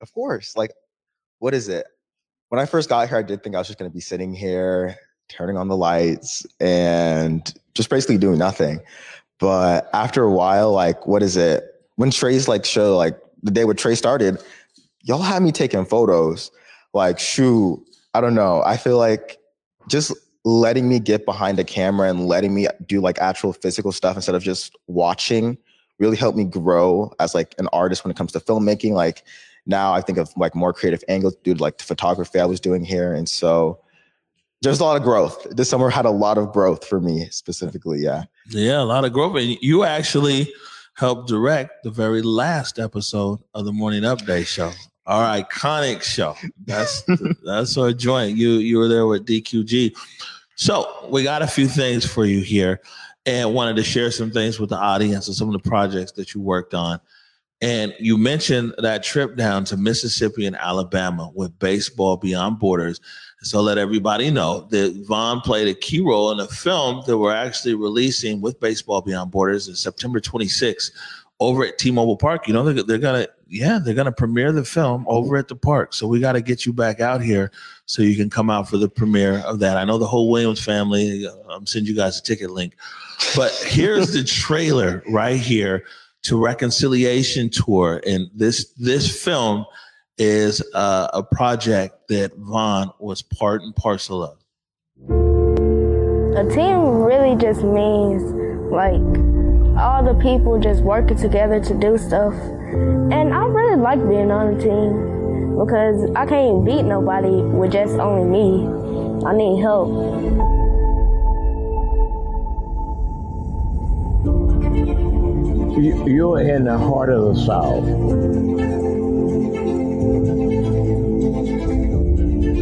Of 0.00 0.14
course. 0.14 0.56
Like, 0.56 0.72
what 1.38 1.52
is 1.52 1.68
it? 1.68 1.86
When 2.48 2.60
I 2.60 2.64
first 2.64 2.88
got 2.88 3.08
here, 3.08 3.18
I 3.18 3.22
did 3.22 3.42
think 3.42 3.54
I 3.54 3.58
was 3.58 3.66
just 3.66 3.78
going 3.78 3.90
to 3.90 3.94
be 3.94 4.00
sitting 4.00 4.32
here 4.32 4.96
turning 5.30 5.56
on 5.56 5.68
the 5.68 5.76
lights 5.76 6.46
and 6.60 7.54
just 7.74 7.88
basically 7.88 8.18
doing 8.18 8.38
nothing. 8.38 8.80
But 9.38 9.88
after 9.94 10.22
a 10.22 10.30
while, 10.30 10.72
like, 10.72 11.06
what 11.06 11.22
is 11.22 11.36
it? 11.36 11.64
When 11.96 12.10
Trey's 12.10 12.48
like 12.48 12.64
show, 12.64 12.96
like 12.96 13.18
the 13.42 13.50
day 13.50 13.64
where 13.64 13.74
Trey 13.74 13.94
started, 13.94 14.42
y'all 15.02 15.22
had 15.22 15.42
me 15.42 15.52
taking 15.52 15.84
photos. 15.86 16.50
Like, 16.92 17.18
shoot, 17.18 17.82
I 18.14 18.20
don't 18.20 18.34
know. 18.34 18.62
I 18.64 18.76
feel 18.76 18.98
like 18.98 19.38
just 19.88 20.12
letting 20.44 20.88
me 20.88 20.98
get 20.98 21.24
behind 21.24 21.58
a 21.58 21.64
camera 21.64 22.08
and 22.08 22.26
letting 22.26 22.54
me 22.54 22.66
do 22.86 23.00
like 23.00 23.18
actual 23.18 23.52
physical 23.52 23.92
stuff 23.92 24.16
instead 24.16 24.34
of 24.34 24.42
just 24.42 24.76
watching 24.86 25.58
really 25.98 26.16
helped 26.16 26.36
me 26.36 26.44
grow 26.44 27.12
as 27.20 27.34
like 27.34 27.54
an 27.58 27.68
artist 27.72 28.04
when 28.04 28.10
it 28.10 28.16
comes 28.16 28.32
to 28.32 28.40
filmmaking. 28.40 28.92
Like 28.92 29.24
now 29.66 29.92
I 29.92 30.00
think 30.00 30.18
of 30.18 30.32
like 30.36 30.54
more 30.54 30.72
creative 30.72 31.04
angles 31.08 31.36
due 31.44 31.54
to 31.54 31.62
like 31.62 31.78
the 31.78 31.84
photography 31.84 32.40
I 32.40 32.46
was 32.46 32.58
doing 32.58 32.84
here. 32.84 33.12
And 33.12 33.28
so 33.28 33.78
there's 34.62 34.80
a 34.80 34.84
lot 34.84 34.96
of 34.96 35.02
growth. 35.02 35.46
This 35.50 35.70
summer 35.70 35.88
had 35.88 36.04
a 36.04 36.10
lot 36.10 36.38
of 36.38 36.52
growth 36.52 36.86
for 36.86 37.00
me 37.00 37.28
specifically. 37.30 38.00
Yeah. 38.00 38.24
Yeah, 38.48 38.82
a 38.82 38.84
lot 38.84 39.04
of 39.04 39.12
growth. 39.12 39.36
And 39.36 39.56
you 39.60 39.84
actually 39.84 40.52
helped 40.94 41.28
direct 41.28 41.82
the 41.82 41.90
very 41.90 42.22
last 42.22 42.78
episode 42.78 43.40
of 43.54 43.64
the 43.64 43.72
Morning 43.72 44.02
Update 44.02 44.46
show. 44.46 44.72
Our 45.06 45.42
iconic 45.42 46.02
show. 46.02 46.36
That's 46.66 47.02
that's 47.44 47.76
our 47.78 47.92
joint. 47.92 48.36
You 48.36 48.50
you 48.54 48.78
were 48.78 48.88
there 48.88 49.06
with 49.06 49.26
DQG. 49.26 49.96
So 50.56 51.08
we 51.08 51.22
got 51.22 51.42
a 51.42 51.46
few 51.46 51.66
things 51.66 52.04
for 52.04 52.26
you 52.26 52.42
here 52.42 52.80
and 53.24 53.54
wanted 53.54 53.76
to 53.76 53.82
share 53.82 54.10
some 54.10 54.30
things 54.30 54.60
with 54.60 54.70
the 54.70 54.76
audience 54.76 55.26
and 55.26 55.34
some 55.34 55.48
of 55.48 55.54
the 55.54 55.68
projects 55.68 56.12
that 56.12 56.34
you 56.34 56.40
worked 56.40 56.74
on. 56.74 57.00
And 57.62 57.94
you 57.98 58.16
mentioned 58.16 58.74
that 58.78 59.02
trip 59.02 59.36
down 59.36 59.64
to 59.66 59.76
Mississippi 59.76 60.46
and 60.46 60.56
Alabama 60.56 61.30
with 61.34 61.58
Baseball 61.58 62.16
Beyond 62.16 62.58
Borders. 62.58 63.00
So 63.42 63.62
let 63.62 63.78
everybody 63.78 64.30
know 64.30 64.66
that 64.70 65.04
Vaughn 65.06 65.40
played 65.40 65.68
a 65.68 65.74
key 65.74 66.00
role 66.00 66.30
in 66.30 66.40
a 66.40 66.46
film 66.46 67.02
that 67.06 67.16
we're 67.16 67.34
actually 67.34 67.74
releasing 67.74 68.40
with 68.40 68.60
Baseball 68.60 69.00
Beyond 69.00 69.30
Borders 69.30 69.66
in 69.68 69.74
September 69.74 70.20
26th 70.20 70.90
over 71.40 71.64
at 71.64 71.78
T-Mobile 71.78 72.18
Park. 72.18 72.46
You 72.46 72.52
know, 72.52 72.62
they're, 72.62 72.82
they're 72.82 72.98
gonna 72.98 73.26
yeah, 73.48 73.78
they're 73.82 73.94
gonna 73.94 74.12
premiere 74.12 74.52
the 74.52 74.64
film 74.64 75.06
over 75.08 75.38
at 75.38 75.48
the 75.48 75.56
park. 75.56 75.94
So 75.94 76.06
we 76.06 76.20
got 76.20 76.32
to 76.32 76.42
get 76.42 76.66
you 76.66 76.72
back 76.72 77.00
out 77.00 77.22
here 77.22 77.50
so 77.86 78.02
you 78.02 78.14
can 78.14 78.28
come 78.28 78.50
out 78.50 78.68
for 78.68 78.76
the 78.76 78.88
premiere 78.88 79.38
of 79.38 79.58
that. 79.60 79.78
I 79.78 79.84
know 79.84 79.96
the 79.96 80.06
whole 80.06 80.30
Williams 80.30 80.62
family. 80.62 81.26
uh, 81.26 81.32
I'm 81.48 81.66
sending 81.66 81.90
you 81.90 81.96
guys 81.96 82.18
a 82.18 82.22
ticket 82.22 82.50
link, 82.50 82.76
but 83.34 83.52
here's 83.66 84.12
the 84.12 84.22
trailer 84.22 85.02
right 85.08 85.40
here 85.40 85.84
to 86.22 86.36
Reconciliation 86.38 87.48
Tour, 87.48 88.02
and 88.06 88.30
this 88.34 88.72
this 88.74 89.22
film 89.22 89.64
is 90.20 90.62
uh, 90.74 91.08
a 91.14 91.22
project 91.22 91.96
that 92.08 92.36
Vaughn 92.36 92.92
was 92.98 93.22
part 93.22 93.62
and 93.62 93.74
parcel 93.74 94.22
of. 94.22 94.36
A 96.36 96.44
team 96.54 97.00
really 97.00 97.34
just 97.36 97.62
means 97.64 98.22
like 98.70 99.00
all 99.80 100.04
the 100.04 100.12
people 100.22 100.60
just 100.60 100.82
working 100.82 101.16
together 101.16 101.58
to 101.64 101.74
do 101.74 101.96
stuff. 101.96 102.34
And 102.34 103.32
I 103.32 103.46
really 103.46 103.80
like 103.80 104.06
being 104.06 104.30
on 104.30 104.54
a 104.54 104.60
team 104.60 105.56
because 105.58 106.10
I 106.14 106.26
can't 106.26 106.66
beat 106.66 106.82
nobody 106.82 107.40
with 107.40 107.72
just 107.72 107.94
only 107.94 108.28
me. 108.28 109.26
I 109.26 109.34
need 109.34 109.62
help. 109.62 109.88
You're 116.06 116.40
in 116.42 116.64
the 116.64 116.76
heart 116.76 117.08
of 117.08 117.34
the 117.34 117.40
South. 117.46 118.89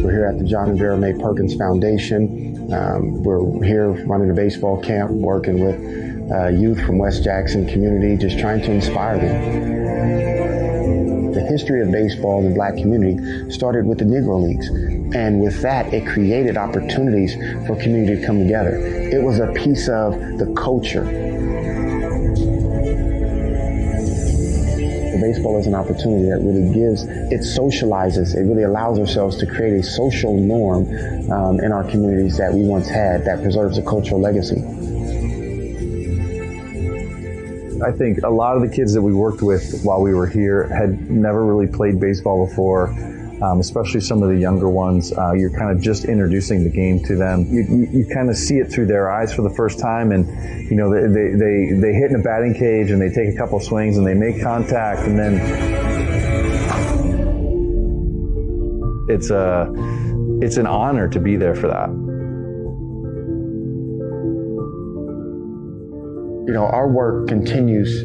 We're 0.03 0.11
here 0.11 0.25
at 0.25 0.39
the 0.39 0.45
John 0.45 0.69
and 0.69 0.79
Vera 0.79 0.97
Mae 0.97 1.11
Perkins 1.11 1.55
Foundation. 1.55 2.71
Um, 2.73 3.21
we're 3.21 3.61
here 3.63 3.89
running 4.05 4.31
a 4.31 4.33
baseball 4.33 4.81
camp, 4.81 5.11
working 5.11 5.59
with 5.59 6.31
uh, 6.31 6.47
youth 6.47 6.79
from 6.85 6.97
West 6.99 7.21
Jackson 7.21 7.67
community, 7.67 8.15
just 8.15 8.39
trying 8.39 8.61
to 8.61 8.71
inspire 8.71 9.17
them. 9.17 9.73
The 11.33 11.41
history 11.41 11.81
of 11.81 11.91
baseball 11.91 12.39
in 12.39 12.49
the 12.49 12.55
black 12.55 12.77
community 12.77 13.51
started 13.51 13.85
with 13.85 13.97
the 13.97 14.05
Negro 14.05 14.41
Leagues. 14.41 14.69
And 15.13 15.41
with 15.41 15.61
that, 15.63 15.93
it 15.93 16.07
created 16.07 16.55
opportunities 16.55 17.35
for 17.67 17.75
community 17.75 18.21
to 18.21 18.25
come 18.25 18.39
together. 18.39 18.77
It 18.77 19.21
was 19.21 19.39
a 19.39 19.51
piece 19.51 19.89
of 19.89 20.13
the 20.37 20.53
culture. 20.55 21.03
Baseball 25.21 25.59
is 25.59 25.67
an 25.67 25.75
opportunity 25.75 26.29
that 26.29 26.39
really 26.41 26.73
gives, 26.73 27.03
it 27.03 27.41
socializes, 27.41 28.35
it 28.35 28.41
really 28.41 28.63
allows 28.63 28.99
ourselves 28.99 29.37
to 29.37 29.45
create 29.45 29.73
a 29.73 29.83
social 29.83 30.37
norm 30.37 30.85
um, 31.31 31.59
in 31.59 31.71
our 31.71 31.83
communities 31.83 32.37
that 32.37 32.53
we 32.53 32.63
once 32.63 32.87
had 32.87 33.25
that 33.25 33.41
preserves 33.41 33.77
a 33.77 33.81
cultural 33.81 34.19
legacy. 34.19 34.63
I 37.81 37.91
think 37.91 38.23
a 38.23 38.29
lot 38.29 38.57
of 38.57 38.61
the 38.61 38.67
kids 38.67 38.93
that 38.93 39.01
we 39.01 39.13
worked 39.13 39.41
with 39.41 39.81
while 39.83 40.01
we 40.01 40.13
were 40.13 40.27
here 40.27 40.67
had 40.67 41.09
never 41.09 41.45
really 41.45 41.67
played 41.67 41.99
baseball 41.99 42.45
before. 42.45 42.93
Um, 43.41 43.61
especially 43.61 44.01
some 44.01 44.21
of 44.21 44.27
the 44.27 44.35
younger 44.35 44.69
ones, 44.69 45.13
uh, 45.13 45.31
you're 45.31 45.57
kind 45.57 45.71
of 45.71 45.81
just 45.81 46.03
introducing 46.03 46.65
the 46.65 46.69
game 46.69 47.01
to 47.05 47.15
them. 47.15 47.45
You, 47.49 47.63
you, 47.69 47.99
you 47.99 48.05
kind 48.13 48.29
of 48.29 48.35
see 48.35 48.57
it 48.57 48.69
through 48.69 48.87
their 48.87 49.09
eyes 49.09 49.33
for 49.33 49.43
the 49.43 49.49
first 49.55 49.79
time, 49.79 50.11
and 50.11 50.27
you 50.69 50.75
know 50.75 50.91
they, 50.91 51.07
they, 51.07 51.31
they, 51.37 51.79
they 51.79 51.93
hit 51.93 52.11
in 52.11 52.19
a 52.19 52.23
batting 52.23 52.53
cage 52.53 52.91
and 52.91 53.01
they 53.01 53.07
take 53.07 53.33
a 53.33 53.37
couple 53.37 53.59
swings 53.61 53.97
and 53.97 54.05
they 54.05 54.13
make 54.13 54.41
contact, 54.41 55.07
and 55.07 55.17
then 55.17 55.39
it's 59.09 59.29
a 59.29 59.71
it's 60.41 60.57
an 60.57 60.67
honor 60.67 61.07
to 61.07 61.19
be 61.21 61.37
there 61.37 61.55
for 61.55 61.67
that. 61.69 61.89
You 66.45 66.53
know, 66.53 66.65
our 66.65 66.89
work 66.89 67.27
continues 67.29 68.03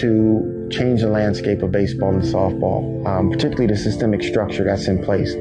to 0.00 0.55
change 0.70 1.02
the 1.02 1.08
landscape 1.08 1.62
of 1.62 1.70
baseball 1.70 2.10
and 2.10 2.22
softball, 2.22 3.06
um, 3.06 3.30
particularly 3.30 3.66
the 3.66 3.76
systemic 3.76 4.22
structure 4.22 4.64
that's 4.64 4.88
in 4.88 5.02
place. 5.04 5.34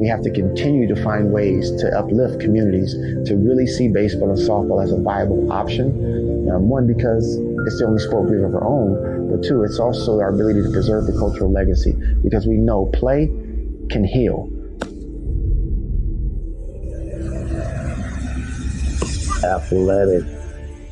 We 0.00 0.08
have 0.08 0.22
to 0.22 0.30
continue 0.30 0.88
to 0.88 0.96
find 1.04 1.30
ways 1.30 1.70
to 1.72 1.98
uplift 1.98 2.40
communities 2.40 2.94
to 3.28 3.36
really 3.36 3.66
see 3.66 3.88
baseball 3.88 4.30
and 4.30 4.38
softball 4.38 4.82
as 4.82 4.92
a 4.92 4.96
viable 4.96 5.52
option. 5.52 6.48
Um, 6.50 6.70
one, 6.70 6.86
because 6.86 7.36
it's 7.66 7.78
the 7.78 7.84
only 7.86 8.02
sport 8.02 8.30
we've 8.30 8.40
ever 8.40 8.64
owned, 8.64 9.30
but 9.30 9.46
two, 9.46 9.62
it's 9.62 9.78
also 9.78 10.18
our 10.18 10.30
ability 10.30 10.62
to 10.62 10.70
preserve 10.70 11.06
the 11.06 11.12
cultural 11.12 11.52
legacy 11.52 11.94
because 12.22 12.46
we 12.46 12.56
know 12.56 12.86
play 12.94 13.26
can 13.90 14.04
heal. 14.04 14.48
Athletic 19.44 20.24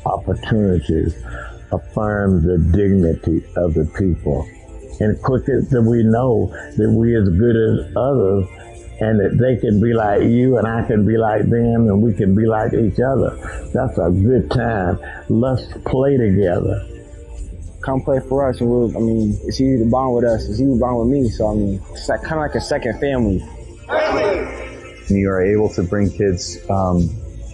opportunities 0.05 1.15
affirm 1.71 2.43
the 2.45 2.57
dignity 2.75 3.45
of 3.55 3.73
the 3.73 3.85
people. 3.97 4.47
And 4.99 5.21
quicker 5.21 5.61
that 5.61 5.81
we 5.81 6.03
know 6.03 6.47
that 6.75 6.91
we 6.91 7.15
as 7.15 7.29
good 7.29 7.55
as 7.55 7.95
others 7.95 8.47
and 9.01 9.19
that 9.19 9.37
they 9.39 9.55
can 9.55 9.79
be 9.79 9.93
like 9.93 10.23
you 10.23 10.57
and 10.57 10.67
I 10.67 10.85
can 10.85 11.05
be 11.05 11.17
like 11.17 11.43
them 11.43 11.87
and 11.87 12.01
we 12.01 12.13
can 12.13 12.35
be 12.35 12.45
like 12.45 12.73
each 12.73 12.99
other. 12.99 13.31
That's 13.73 13.97
a 13.97 14.11
good 14.11 14.51
time. 14.51 14.99
Let's 15.29 15.65
play 15.85 16.17
together. 16.17 16.85
come 17.81 18.01
play 18.01 18.19
for 18.27 18.49
us. 18.49 18.59
And 18.59 18.69
we'll, 18.69 18.95
I 18.97 18.99
mean, 18.99 19.39
it's 19.45 19.61
easy 19.61 19.81
to 19.83 19.89
bond 19.89 20.15
with 20.15 20.25
us. 20.25 20.43
It's 20.49 20.59
easy 20.59 20.73
to 20.73 20.79
bond 20.79 20.99
with 20.99 21.07
me. 21.07 21.29
So 21.29 21.47
I 21.49 21.55
mean, 21.55 21.81
it's 21.91 22.09
like, 22.09 22.21
kind 22.21 22.35
of 22.35 22.39
like 22.39 22.55
a 22.55 22.61
second 22.61 22.99
family. 22.99 23.39
and 25.07 25.17
you 25.17 25.29
are 25.29 25.41
able 25.41 25.69
to 25.69 25.83
bring 25.83 26.11
kids 26.11 26.57
um, 26.69 27.09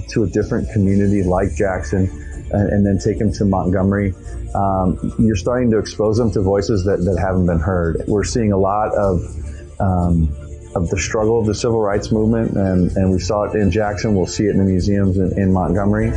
to 0.10 0.24
a 0.24 0.28
different 0.28 0.72
community 0.74 1.22
like 1.22 1.56
Jackson 1.56 2.10
and, 2.56 2.70
and 2.70 2.86
then 2.86 2.98
take 2.98 3.20
them 3.20 3.32
to 3.34 3.46
Montgomery, 3.46 4.14
um, 4.56 5.14
you're 5.20 5.36
starting 5.36 5.70
to 5.72 5.78
expose 5.78 6.18
them 6.18 6.32
to 6.32 6.42
voices 6.42 6.86
that, 6.86 7.04
that 7.06 7.20
haven't 7.20 7.46
been 7.46 7.60
heard. 7.60 8.04
We're 8.08 8.24
seeing 8.24 8.52
a 8.52 8.58
lot 8.58 8.94
of 8.96 9.22
um, 9.80 10.34
of 10.76 10.90
the 10.90 10.98
struggle 10.98 11.40
of 11.40 11.46
the 11.46 11.56
civil 11.56 11.80
rights 11.80 12.12
movement, 12.12 12.52
and, 12.58 12.92
and 12.98 13.12
we 13.12 13.20
saw 13.20 13.44
it 13.44 13.56
in 13.56 13.72
Jackson. 13.72 14.14
We'll 14.14 14.28
see 14.28 14.46
it 14.46 14.52
in 14.52 14.58
the 14.58 14.66
museums 14.66 15.18
in, 15.18 15.38
in 15.40 15.54
Montgomery. 15.54 16.12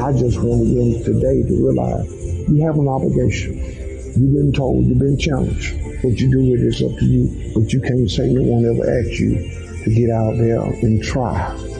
I 0.00 0.12
just 0.12 0.38
wanted 0.40 0.74
them 0.74 1.04
today 1.04 1.42
to 1.42 1.54
realize 1.64 2.06
you 2.48 2.62
have 2.66 2.78
an 2.78 2.88
obligation. 2.88 3.56
You've 4.16 4.34
been 4.34 4.52
told, 4.52 4.86
you've 4.86 4.98
been 4.98 5.18
challenged. 5.18 5.74
What 6.02 6.18
you 6.18 6.30
do 6.30 6.50
with 6.50 6.60
it 6.60 6.66
is 6.66 6.82
up 6.82 6.98
to 6.98 7.04
you. 7.04 7.52
But 7.54 7.72
you 7.72 7.80
can't 7.80 8.10
say 8.10 8.28
no 8.28 8.42
one 8.42 8.64
ever 8.64 8.84
asked 9.00 9.18
you 9.18 9.34
to 9.84 9.94
get 9.94 10.10
out 10.10 10.36
there 10.36 10.60
and 10.60 11.02
try. 11.02 11.73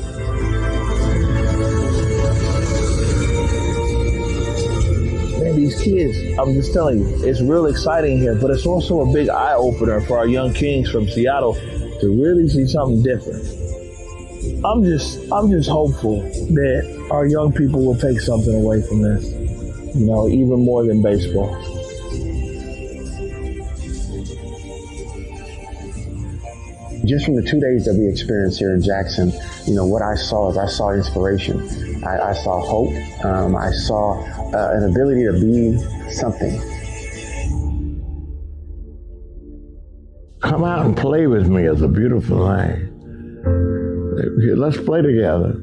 These 5.55 5.83
kids, 5.83 6.39
I'm 6.39 6.53
just 6.55 6.73
telling 6.73 6.99
you, 6.99 7.25
it's 7.25 7.41
real 7.41 7.67
exciting 7.67 8.19
here, 8.19 8.35
but 8.35 8.51
it's 8.51 8.67
also 8.67 9.03
a 9.03 9.13
big 9.13 9.29
eye 9.29 9.55
opener 9.55 10.01
for 10.01 10.19
our 10.19 10.27
young 10.27 10.53
kings 10.53 10.91
from 10.91 11.07
Seattle 11.09 11.55
to 11.55 12.23
really 12.23 12.49
see 12.49 12.67
something 12.67 13.03
different. 13.03 13.45
I'm 14.65 14.83
just, 14.83 15.21
I'm 15.31 15.51
just 15.51 15.71
hopeful 15.71 16.23
that 16.23 17.09
our 17.11 17.27
young 17.27 17.53
people 17.53 17.85
will 17.85 17.97
take 17.97 18.21
something 18.21 18.55
away 18.55 18.83
from 18.83 19.03
this, 19.03 19.25
you 19.95 20.07
know, 20.07 20.29
even 20.29 20.65
more 20.65 20.85
than 20.85 21.03
baseball. 21.03 21.55
Just 27.07 27.27
from 27.27 27.37
the 27.37 27.47
two 27.47 27.61
days 27.61 27.85
that 27.85 27.95
we 27.99 28.09
experienced 28.09 28.59
here 28.59 28.75
in 28.75 28.83
Jackson, 28.83 29.33
you 29.67 29.75
know, 29.75 29.85
what 29.87 30.03
I 30.03 30.15
saw 30.15 30.51
is 30.51 30.57
I 30.57 30.67
saw 30.67 30.93
inspiration. 30.93 32.03
I, 32.03 32.31
I 32.31 32.33
saw 32.33 32.61
hope. 32.61 33.25
Um, 33.25 33.55
I 33.55 33.71
saw 33.71 34.44
uh, 34.55 34.71
an 34.73 34.85
ability 34.85 35.25
to 35.25 35.33
be 35.33 35.77
something. 36.13 36.61
Come 40.41 40.63
out 40.65 40.87
and 40.87 40.97
play 40.97 41.27
with 41.27 41.49
me 41.49 41.67
is 41.67 41.83
a 41.83 41.89
beautiful 41.89 42.47
thing. 42.47 42.91
Let's 44.57 44.77
play 44.77 45.03
together. 45.03 45.61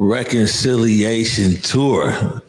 Reconciliation 0.00 1.56
tour. 1.60 2.42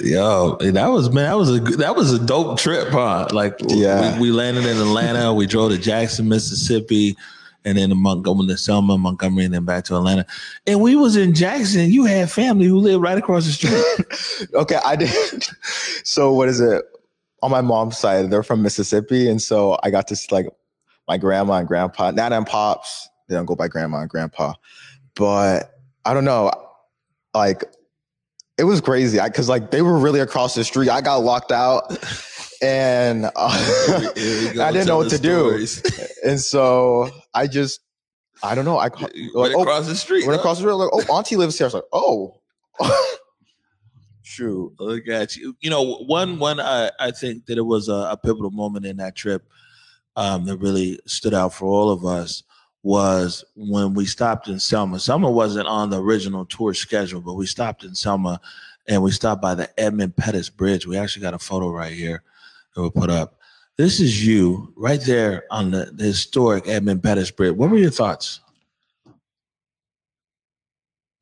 Yo, 0.00 0.56
that 0.56 0.88
was 0.88 1.08
man, 1.12 1.24
that 1.30 1.36
was 1.36 1.50
a 1.56 1.60
that 1.76 1.94
was 1.94 2.12
a 2.12 2.18
dope 2.18 2.58
trip, 2.58 2.88
huh? 2.88 3.28
Like, 3.30 3.54
Yeah. 3.60 4.14
we, 4.18 4.22
we 4.22 4.32
landed 4.32 4.66
in 4.66 4.76
Atlanta, 4.76 5.32
we 5.32 5.46
drove 5.46 5.70
to 5.70 5.78
Jackson, 5.78 6.28
Mississippi, 6.28 7.16
and 7.64 7.78
then 7.78 7.90
to 7.90 7.94
Montgomery, 7.94 8.48
to 8.48 8.56
Selma, 8.56 8.98
Montgomery, 8.98 9.44
and 9.44 9.54
then 9.54 9.64
back 9.64 9.84
to 9.84 9.94
Atlanta. 9.96 10.26
And 10.66 10.80
we 10.80 10.96
was 10.96 11.16
in 11.16 11.32
Jackson. 11.32 11.92
You 11.92 12.06
had 12.06 12.28
family 12.28 12.66
who 12.66 12.78
lived 12.78 13.02
right 13.04 13.18
across 13.18 13.46
the 13.46 13.52
street. 13.52 14.48
okay, 14.54 14.78
I 14.84 14.96
did. 14.96 15.46
So 16.02 16.32
what 16.32 16.48
is 16.48 16.60
it? 16.60 16.82
On 17.42 17.52
my 17.52 17.60
mom's 17.60 17.98
side, 17.98 18.30
they're 18.32 18.42
from 18.42 18.62
Mississippi, 18.62 19.28
and 19.28 19.40
so 19.40 19.78
I 19.84 19.90
got 19.90 20.08
to 20.08 20.16
see 20.16 20.34
like 20.34 20.46
my 21.06 21.18
grandma 21.18 21.54
and 21.54 21.68
grandpa, 21.68 22.10
Nana 22.10 22.36
and 22.38 22.46
pops. 22.46 23.08
They 23.28 23.36
don't 23.36 23.46
go 23.46 23.54
by 23.54 23.68
grandma 23.68 23.98
and 24.00 24.10
grandpa, 24.10 24.54
but 25.14 25.80
I 26.04 26.14
don't 26.14 26.24
know, 26.24 26.50
like 27.34 27.64
it 28.58 28.64
was 28.64 28.80
crazy 28.80 29.18
because 29.22 29.48
like 29.48 29.70
they 29.70 29.82
were 29.82 29.98
really 29.98 30.20
across 30.20 30.54
the 30.54 30.64
street. 30.64 30.88
I 30.88 31.00
got 31.00 31.16
locked 31.16 31.52
out, 31.52 31.96
and 32.62 33.26
uh, 33.26 33.30
I 33.36 34.70
didn't 34.72 34.86
know 34.86 34.98
what 34.98 35.10
to 35.10 35.18
do, 35.18 35.66
and 36.24 36.40
so 36.40 37.10
I 37.34 37.46
just 37.46 37.80
I 38.42 38.54
don't 38.54 38.64
know. 38.64 38.78
I 38.78 38.88
like, 38.88 39.52
oh, 39.54 39.62
across 39.62 39.86
the 39.86 39.94
street. 39.94 40.26
Went 40.26 40.36
huh? 40.36 40.40
across 40.40 40.58
the 40.58 40.62
street. 40.62 40.74
Like, 40.74 40.90
oh, 40.92 41.16
Auntie 41.16 41.36
lives 41.36 41.58
here. 41.58 41.66
I 41.66 41.68
was 41.68 41.74
like, 41.74 41.84
oh, 41.92 42.40
shoot. 44.22 44.72
Look 44.78 45.08
at 45.08 45.36
you. 45.36 45.56
You 45.60 45.70
know, 45.70 45.96
one 46.06 46.38
one 46.38 46.60
I, 46.60 46.90
I 46.98 47.10
think 47.10 47.46
that 47.46 47.58
it 47.58 47.66
was 47.66 47.88
a, 47.88 48.10
a 48.10 48.18
pivotal 48.22 48.50
moment 48.50 48.86
in 48.86 48.96
that 48.96 49.14
trip 49.14 49.46
um, 50.16 50.44
that 50.46 50.58
really 50.58 50.98
stood 51.06 51.34
out 51.34 51.52
for 51.54 51.66
all 51.66 51.90
of 51.90 52.04
us 52.04 52.42
was 52.82 53.44
when 53.56 53.94
we 53.94 54.06
stopped 54.06 54.48
in 54.48 54.58
Selma. 54.58 54.98
Selma 54.98 55.30
wasn't 55.30 55.66
on 55.66 55.90
the 55.90 56.00
original 56.00 56.46
tour 56.46 56.72
schedule, 56.74 57.20
but 57.20 57.34
we 57.34 57.46
stopped 57.46 57.84
in 57.84 57.94
Selma 57.94 58.40
and 58.88 59.02
we 59.02 59.10
stopped 59.10 59.42
by 59.42 59.54
the 59.54 59.68
Edmund 59.78 60.16
Pettus 60.16 60.48
Bridge. 60.48 60.86
We 60.86 60.96
actually 60.96 61.22
got 61.22 61.34
a 61.34 61.38
photo 61.38 61.70
right 61.70 61.92
here 61.92 62.22
that 62.74 62.82
we 62.82 62.90
put 62.90 63.10
up. 63.10 63.38
This 63.76 64.00
is 64.00 64.26
you 64.26 64.72
right 64.76 65.00
there 65.00 65.44
on 65.50 65.70
the, 65.70 65.90
the 65.94 66.04
historic 66.04 66.68
Edmund 66.68 67.02
Pettus 67.02 67.30
Bridge. 67.30 67.54
What 67.54 67.70
were 67.70 67.78
your 67.78 67.90
thoughts? 67.90 68.40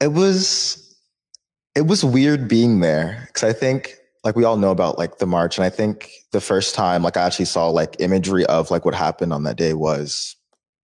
It 0.01 0.13
was 0.13 0.97
it 1.75 1.87
was 1.87 2.05
weird 2.05 2.49
being 2.49 2.81
there 2.81 3.25
because 3.27 3.45
I 3.45 3.53
think 3.53 3.97
like 4.25 4.37
we 4.37 4.45
all 4.45 4.57
know 4.57 4.71
about 4.71 4.99
like 4.99 5.19
the 5.19 5.27
march, 5.27 5.59
and 5.59 5.65
I 5.65 5.71
think 5.71 6.11
the 6.33 6.41
first 6.41 6.75
time 6.75 7.03
like 7.03 7.17
I 7.17 7.27
actually 7.27 7.45
saw 7.45 7.69
like 7.69 7.97
imagery 8.01 8.45
of 8.47 8.71
like 8.71 8.85
what 8.85 8.95
happened 8.95 9.33
on 9.33 9.45
that 9.45 9.57
day 9.57 9.75
was 9.75 10.37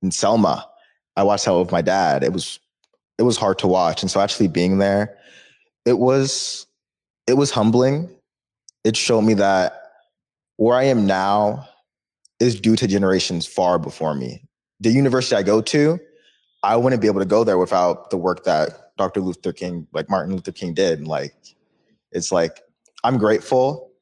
in 0.04 0.12
Selma. 0.12 0.68
I 1.16 1.24
watched 1.24 1.46
that 1.46 1.58
with 1.58 1.72
my 1.72 1.82
dad. 1.82 2.22
It 2.22 2.32
was 2.32 2.60
it 3.18 3.22
was 3.22 3.36
hard 3.36 3.58
to 3.60 3.66
watch, 3.66 4.02
and 4.02 4.10
so 4.10 4.20
actually 4.20 4.48
being 4.48 4.78
there, 4.78 5.18
it 5.84 5.98
was 5.98 6.66
it 7.26 7.34
was 7.34 7.50
humbling. 7.50 8.08
It 8.84 8.96
showed 8.96 9.22
me 9.22 9.34
that 9.34 9.80
where 10.56 10.76
I 10.76 10.84
am 10.84 11.06
now 11.06 11.68
is 12.38 12.60
due 12.60 12.76
to 12.76 12.86
generations 12.86 13.46
far 13.46 13.78
before 13.78 14.14
me. 14.14 14.44
The 14.80 14.90
university 14.90 15.34
I 15.34 15.42
go 15.42 15.62
to, 15.62 15.98
I 16.62 16.76
wouldn't 16.76 17.00
be 17.00 17.08
able 17.08 17.20
to 17.20 17.26
go 17.26 17.44
there 17.44 17.58
without 17.58 18.10
the 18.10 18.16
work 18.16 18.44
that 18.44 18.96
Dr. 18.98 19.20
Luther 19.20 19.52
King, 19.52 19.86
like 19.92 20.10
Martin 20.10 20.34
Luther 20.34 20.52
King 20.52 20.74
did. 20.74 20.98
And 20.98 21.08
like, 21.08 21.34
it's 22.12 22.30
like, 22.30 22.60
I'm 23.02 23.18
grateful, 23.18 23.92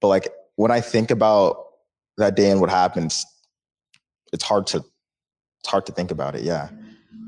but 0.00 0.08
like 0.08 0.28
when 0.56 0.70
I 0.70 0.80
think 0.80 1.10
about 1.10 1.64
that 2.18 2.36
day 2.36 2.50
and 2.50 2.60
what 2.60 2.70
happens, 2.70 3.26
it's 4.32 4.44
hard 4.44 4.66
to, 4.68 4.84
it's 5.60 5.68
hard 5.68 5.86
to 5.86 5.92
think 5.92 6.10
about 6.10 6.34
it. 6.34 6.42
Yeah. 6.42 6.68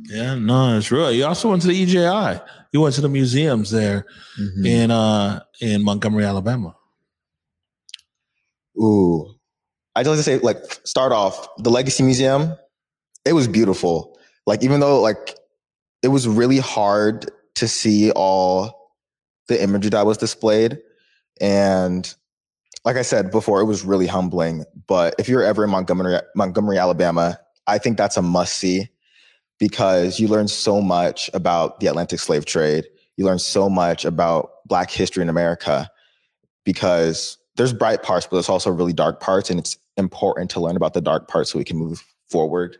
Yeah, 0.06 0.34
no, 0.34 0.76
it's 0.76 0.90
real. 0.90 1.12
You 1.12 1.24
also 1.26 1.48
went 1.50 1.62
to 1.62 1.68
the 1.68 1.74
EJI. 1.82 2.40
You 2.72 2.80
went 2.80 2.94
to 2.96 3.00
the 3.00 3.08
museums 3.08 3.70
there 3.70 4.04
Mhm. 4.40 4.66
in 4.66 4.90
uh 4.90 5.40
in 5.60 5.84
Montgomery, 5.84 6.24
Alabama. 6.24 6.74
Ooh. 8.78 9.34
I 9.94 10.02
just 10.02 10.08
like 10.08 10.18
to 10.18 10.22
say 10.22 10.38
like 10.38 10.80
start 10.84 11.12
off 11.12 11.46
the 11.58 11.70
Legacy 11.70 12.02
Museum. 12.02 12.56
It 13.24 13.34
was 13.34 13.46
beautiful. 13.46 14.18
Like 14.46 14.62
even 14.64 14.80
though 14.80 15.00
like 15.00 15.36
it 16.02 16.08
was 16.08 16.26
really 16.26 16.58
hard 16.58 17.30
to 17.56 17.68
see 17.68 18.10
all 18.12 18.90
the 19.48 19.62
imagery 19.62 19.90
that 19.90 20.06
was 20.06 20.16
displayed, 20.18 20.78
and 21.40 22.12
like 22.84 22.96
I 22.96 23.02
said 23.02 23.30
before, 23.30 23.60
it 23.60 23.66
was 23.66 23.84
really 23.84 24.06
humbling. 24.06 24.64
But 24.88 25.14
if 25.18 25.28
you're 25.28 25.42
ever 25.44 25.64
in 25.64 25.70
Montgomery, 25.70 26.18
Montgomery, 26.34 26.78
Alabama, 26.78 27.38
I 27.66 27.78
think 27.78 27.96
that's 27.96 28.16
a 28.16 28.22
must 28.22 28.58
see 28.58 28.88
because 29.58 30.18
you 30.18 30.28
learn 30.28 30.48
so 30.48 30.80
much 30.80 31.30
about 31.34 31.80
the 31.80 31.86
Atlantic 31.86 32.20
slave 32.20 32.44
trade. 32.44 32.84
You 33.16 33.24
learn 33.24 33.38
so 33.38 33.68
much 33.68 34.04
about 34.04 34.66
Black 34.66 34.90
history 34.90 35.22
in 35.22 35.28
America 35.28 35.88
because 36.64 37.38
there's 37.56 37.72
bright 37.72 38.02
parts, 38.02 38.26
but 38.26 38.36
there's 38.36 38.48
also 38.48 38.70
really 38.70 38.92
dark 38.92 39.20
parts, 39.20 39.50
and 39.50 39.58
it's 39.58 39.76
important 39.96 40.50
to 40.52 40.60
learn 40.60 40.76
about 40.76 40.94
the 40.94 41.00
dark 41.00 41.28
parts 41.28 41.52
so 41.52 41.58
we 41.58 41.64
can 41.64 41.76
move 41.76 42.02
forward 42.28 42.76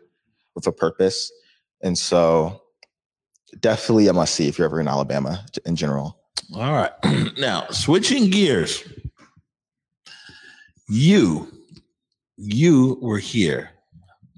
with 0.55 0.65
a 0.67 0.71
purpose. 0.71 1.31
And 1.81 1.97
so, 1.97 2.61
definitely 3.59 4.07
a 4.07 4.13
must 4.13 4.35
see 4.35 4.47
if 4.47 4.57
you're 4.57 4.65
ever 4.65 4.81
in 4.81 4.87
Alabama 4.87 5.45
in 5.65 5.75
general. 5.75 6.17
All 6.55 6.73
right. 6.73 6.91
now, 7.37 7.67
switching 7.69 8.29
gears. 8.29 8.83
You 10.89 11.47
you 12.35 12.97
were 13.01 13.19
here 13.19 13.69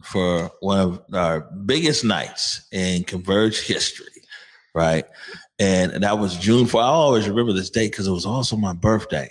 for 0.05 0.51
one 0.59 0.79
of 0.79 1.01
our 1.13 1.41
biggest 1.41 2.03
nights 2.03 2.67
in 2.71 3.03
Converge 3.03 3.61
history, 3.61 4.21
right? 4.73 5.05
And 5.57 6.03
that 6.03 6.19
was 6.19 6.37
June 6.37 6.65
4th. 6.65 6.81
I 6.81 6.87
always 6.87 7.29
remember 7.29 7.53
this 7.53 7.69
date 7.69 7.91
because 7.91 8.07
it 8.07 8.11
was 8.11 8.25
also 8.25 8.55
my 8.57 8.73
birthday. 8.73 9.29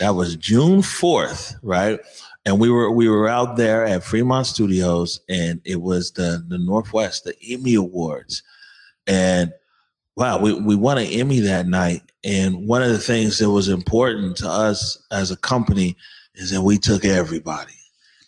That 0.00 0.14
was 0.14 0.36
June 0.36 0.80
4th, 0.80 1.54
right? 1.62 2.00
And 2.44 2.60
we 2.60 2.70
were 2.70 2.90
we 2.90 3.08
were 3.08 3.28
out 3.28 3.56
there 3.56 3.84
at 3.84 4.04
Fremont 4.04 4.46
Studios, 4.46 5.20
and 5.28 5.60
it 5.64 5.82
was 5.82 6.12
the 6.12 6.44
the 6.46 6.58
Northwest, 6.58 7.24
the 7.24 7.34
Emmy 7.42 7.74
Awards. 7.74 8.42
And 9.06 9.52
wow, 10.16 10.38
we, 10.38 10.54
we 10.54 10.74
won 10.74 10.98
an 10.98 11.06
Emmy 11.06 11.40
that 11.40 11.66
night. 11.66 12.02
And 12.24 12.66
one 12.66 12.82
of 12.82 12.90
the 12.90 12.98
things 12.98 13.38
that 13.38 13.50
was 13.50 13.68
important 13.68 14.36
to 14.38 14.48
us 14.48 15.00
as 15.10 15.30
a 15.30 15.36
company 15.36 15.96
is 16.34 16.50
that 16.50 16.62
we 16.62 16.78
took 16.78 17.04
everybody. 17.04 17.72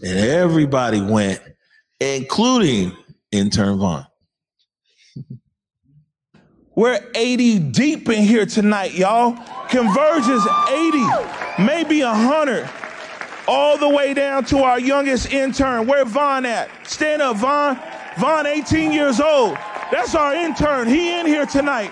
And 0.01 0.19
everybody 0.19 1.01
went, 1.01 1.41
including 2.01 2.97
intern 3.33 3.79
Vaughn. 3.79 4.07
We're 6.75 7.01
80 7.15 7.59
deep 7.59 8.09
in 8.09 8.23
here 8.23 8.47
tonight, 8.47 8.95
y'all. 8.95 9.33
Converge 9.69 10.29
is 10.29 10.47
80, 10.71 11.65
maybe 11.65 12.03
100, 12.03 12.71
all 13.49 13.77
the 13.77 13.89
way 13.89 14.15
down 14.15 14.45
to 14.47 14.59
our 14.59 14.79
youngest 14.79 15.33
intern. 15.33 15.89
Where 15.89 16.05
Vaughn 16.05 16.47
at? 16.47 16.71
Stand 16.87 17.21
up, 17.21 17.37
Vaughn. 17.37 17.81
Vaughn, 18.19 18.47
18 18.47 18.93
years 18.93 19.21
old. 19.21 19.57
That's 19.91 20.15
our 20.15 20.35
intern. 20.35 20.87
He 20.87 21.19
in 21.19 21.27
here 21.27 21.47
tonight 21.47 21.91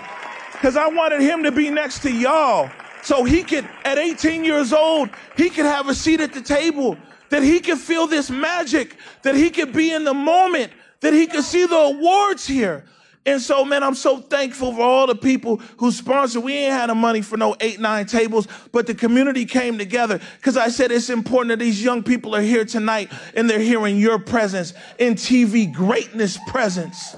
because 0.53 0.77
I 0.77 0.87
wanted 0.87 1.21
him 1.21 1.43
to 1.43 1.51
be 1.51 1.69
next 1.69 1.99
to 2.03 2.11
y'all. 2.11 2.69
So 3.07 3.23
he 3.23 3.41
could, 3.41 3.65
at 3.85 3.97
18 3.97 4.43
years 4.43 4.73
old, 4.73 5.09
he 5.37 5.49
could 5.49 5.65
have 5.65 5.87
a 5.87 5.95
seat 5.95 6.19
at 6.19 6.33
the 6.33 6.41
table, 6.41 6.97
that 7.29 7.41
he 7.41 7.61
could 7.61 7.77
feel 7.77 8.05
this 8.05 8.29
magic, 8.29 8.97
that 9.23 9.33
he 9.33 9.49
could 9.49 9.71
be 9.71 9.93
in 9.93 10.03
the 10.03 10.13
moment, 10.13 10.73
that 10.99 11.13
he 11.13 11.25
could 11.25 11.45
see 11.45 11.65
the 11.65 11.77
awards 11.77 12.45
here. 12.45 12.83
And 13.25 13.41
so, 13.41 13.63
man, 13.63 13.81
I'm 13.81 13.95
so 13.95 14.17
thankful 14.17 14.73
for 14.73 14.81
all 14.81 15.07
the 15.07 15.15
people 15.15 15.61
who 15.77 15.89
sponsored. 15.89 16.43
We 16.43 16.51
ain't 16.51 16.73
had 16.73 16.89
the 16.89 16.95
money 16.95 17.21
for 17.21 17.37
no 17.37 17.55
eight, 17.61 17.79
nine 17.79 18.07
tables, 18.07 18.45
but 18.73 18.87
the 18.87 18.93
community 18.93 19.45
came 19.45 19.77
together 19.77 20.19
because 20.35 20.57
I 20.57 20.67
said 20.67 20.91
it's 20.91 21.09
important 21.09 21.51
that 21.51 21.63
these 21.63 21.81
young 21.81 22.03
people 22.03 22.35
are 22.35 22.41
here 22.41 22.65
tonight 22.65 23.09
and 23.37 23.49
they're 23.49 23.57
hearing 23.57 23.95
your 23.95 24.19
presence 24.19 24.73
in 24.99 25.13
TV 25.13 25.73
greatness 25.73 26.37
presence. 26.47 27.15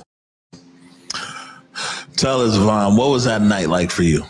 Tell 2.15 2.41
us, 2.41 2.57
Vaughn, 2.57 2.95
what 2.95 3.09
was 3.09 3.23
that 3.23 3.41
night 3.41 3.69
like 3.69 3.89
for 3.89 4.03
you? 4.03 4.23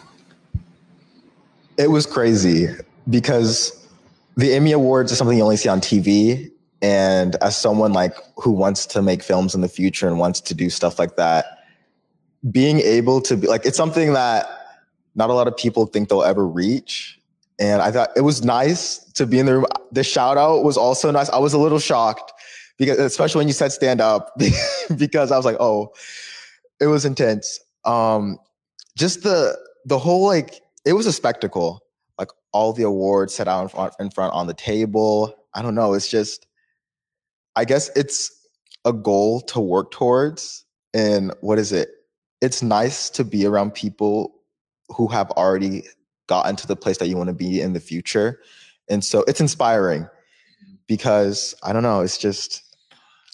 It 1.80 1.90
was 1.90 2.06
crazy 2.06 2.68
because 3.10 3.88
the 4.36 4.54
Emmy 4.54 4.74
Awards 4.74 5.14
is 5.14 5.18
something 5.18 5.38
you 5.38 5.44
only 5.44 5.56
see 5.56 5.70
on 5.70 5.80
TV. 5.80 6.52
And 6.82 7.38
as 7.38 7.56
someone 7.56 7.94
like 7.94 8.14
who 8.36 8.52
wants 8.52 8.86
to 8.88 9.02
make 9.02 9.24
films 9.24 9.56
in 9.56 9.62
the 9.62 9.70
future 9.70 10.06
and 10.06 10.20
wants 10.20 10.42
to 10.42 10.54
do 10.54 10.70
stuff 10.70 11.00
like 11.00 11.16
that, 11.16 11.46
being 12.52 12.82
able 12.82 13.22
to 13.22 13.38
be 13.38 13.48
like 13.48 13.66
it's 13.66 13.78
something 13.78 14.12
that 14.12 14.46
not 15.16 15.30
a 15.30 15.34
lot 15.34 15.48
of 15.48 15.56
people 15.56 15.86
think 15.86 16.10
they'll 16.10 16.24
ever 16.24 16.46
reach. 16.46 17.18
And 17.60 17.82
I 17.82 17.92
thought 17.92 18.10
it 18.16 18.22
was 18.22 18.44
nice 18.44 18.98
to 19.14 19.26
be 19.26 19.40
in 19.40 19.46
the 19.46 19.54
room. 19.56 19.66
The 19.94 20.04
shout 20.04 20.38
out 20.38 20.66
was 20.66 20.76
also 20.76 21.12
nice. 21.12 21.30
I 21.30 21.40
was 21.40 21.54
a 21.54 21.58
little 21.58 21.80
shocked 21.80 22.34
because 22.78 23.00
especially 23.00 23.40
when 23.40 23.48
you 23.48 23.54
said 23.54 23.72
stand 23.72 24.02
up, 24.02 24.34
because 24.98 25.32
I 25.32 25.38
was 25.38 25.46
like, 25.46 25.58
oh, 25.62 25.94
it 26.82 26.88
was 26.88 27.06
intense. 27.06 27.58
Um, 27.86 28.38
just 28.98 29.24
the 29.24 29.58
the 29.86 29.98
whole 29.98 30.26
like 30.26 30.62
it 30.90 30.94
was 30.94 31.06
a 31.06 31.14
spectacle. 31.14 31.82
Like 32.18 32.30
all 32.52 32.74
the 32.74 32.84
awards 32.84 33.34
set 33.34 33.48
out 33.48 33.64
in 33.64 33.70
front, 33.70 33.94
in 34.00 34.10
front 34.10 34.34
on 34.34 34.48
the 34.48 34.54
table. 34.54 35.34
I 35.54 35.62
don't 35.62 35.76
know. 35.76 35.94
It's 35.94 36.10
just, 36.10 36.48
I 37.56 37.64
guess 37.64 37.90
it's 37.96 38.32
a 38.84 38.92
goal 38.92 39.42
to 39.42 39.60
work 39.60 39.92
towards. 39.92 40.66
And 40.94 41.34
what 41.42 41.60
is 41.60 41.72
it? 41.72 41.90
It's 42.42 42.62
nice 42.64 43.10
to 43.12 43.24
be 43.24 43.46
around 43.46 43.74
people 43.74 44.34
who 44.90 45.08
have 45.08 45.30
already 45.32 45.84
gotten 46.28 46.56
to 46.56 46.68
the 46.68 46.76
place 46.76 46.98
that 46.98 47.08
you 47.08 47.18
want 47.18 47.30
to 47.30 47.36
be 47.36 47.62
in 47.62 47.74
the 47.74 47.80
future. 47.80 48.40
And 48.90 49.04
so 49.04 49.24
it's 49.28 49.42
inspiring 49.42 50.08
because 50.88 51.54
I 51.64 51.74
don't 51.74 51.84
know. 51.84 52.02
It's 52.02 52.18
just, 52.18 52.64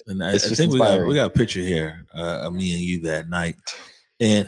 And 0.08 0.24
I, 0.24 0.34
I 0.34 0.38
think 0.38 0.72
we 0.72 0.80
got 0.80 1.08
we 1.08 1.16
got 1.16 1.28
a 1.28 1.38
picture 1.38 1.62
here 1.62 2.06
uh, 2.14 2.46
of 2.46 2.54
me 2.54 2.74
and 2.74 2.82
you 2.82 3.02
that 3.02 3.28
night, 3.28 3.56
and 4.20 4.48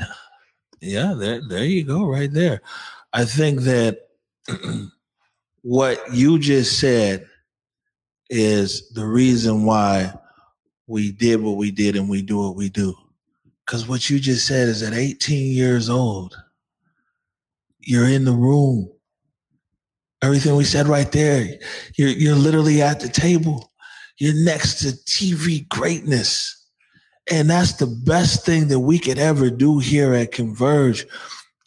yeah, 0.81 1.15
there 1.17 1.41
there 1.47 1.65
you 1.65 1.83
go, 1.83 2.05
right 2.05 2.31
there. 2.31 2.61
I 3.13 3.25
think 3.25 3.61
that 3.61 4.09
what 5.61 6.13
you 6.13 6.39
just 6.39 6.79
said 6.79 7.27
is 8.29 8.89
the 8.89 9.05
reason 9.05 9.63
why 9.65 10.13
we 10.87 11.11
did 11.11 11.41
what 11.41 11.57
we 11.57 11.71
did 11.71 11.95
and 11.95 12.09
we 12.09 12.21
do 12.21 12.39
what 12.39 12.55
we 12.55 12.69
do 12.69 12.95
Because 13.65 13.87
what 13.87 14.09
you 14.09 14.19
just 14.19 14.47
said 14.47 14.67
is 14.69 14.83
at 14.83 14.93
18 14.93 15.53
years 15.53 15.89
old, 15.89 16.35
you're 17.79 18.07
in 18.07 18.25
the 18.25 18.33
room. 18.33 18.89
Everything 20.21 20.55
we 20.55 20.63
said 20.63 20.87
right 20.87 21.11
there, 21.11 21.47
you're, 21.95 22.09
you're 22.09 22.35
literally 22.35 22.81
at 22.81 22.99
the 22.99 23.09
table. 23.09 23.71
You're 24.19 24.43
next 24.45 24.79
to 24.79 24.87
TV 24.87 25.67
greatness. 25.69 26.53
And 27.31 27.49
that's 27.49 27.73
the 27.73 27.87
best 27.87 28.45
thing 28.45 28.69
that 28.69 28.79
we 28.79 28.99
could 28.99 29.19
ever 29.19 29.49
do 29.49 29.79
here 29.79 30.13
at 30.13 30.31
Converge 30.31 31.05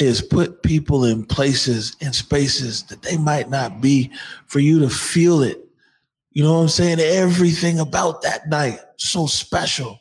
is 0.00 0.22
put 0.22 0.62
people 0.62 1.04
in 1.04 1.24
places 1.24 1.96
and 2.00 2.14
spaces 2.14 2.84
that 2.84 3.02
they 3.02 3.16
might 3.16 3.50
not 3.50 3.80
be 3.80 4.10
for 4.46 4.60
you 4.60 4.78
to 4.80 4.88
feel 4.88 5.42
it. 5.42 5.64
You 6.32 6.42
know 6.42 6.54
what 6.54 6.60
I'm 6.62 6.68
saying? 6.68 7.00
Everything 7.00 7.78
about 7.78 8.22
that 8.22 8.48
night 8.48 8.80
so 8.96 9.26
special. 9.26 9.98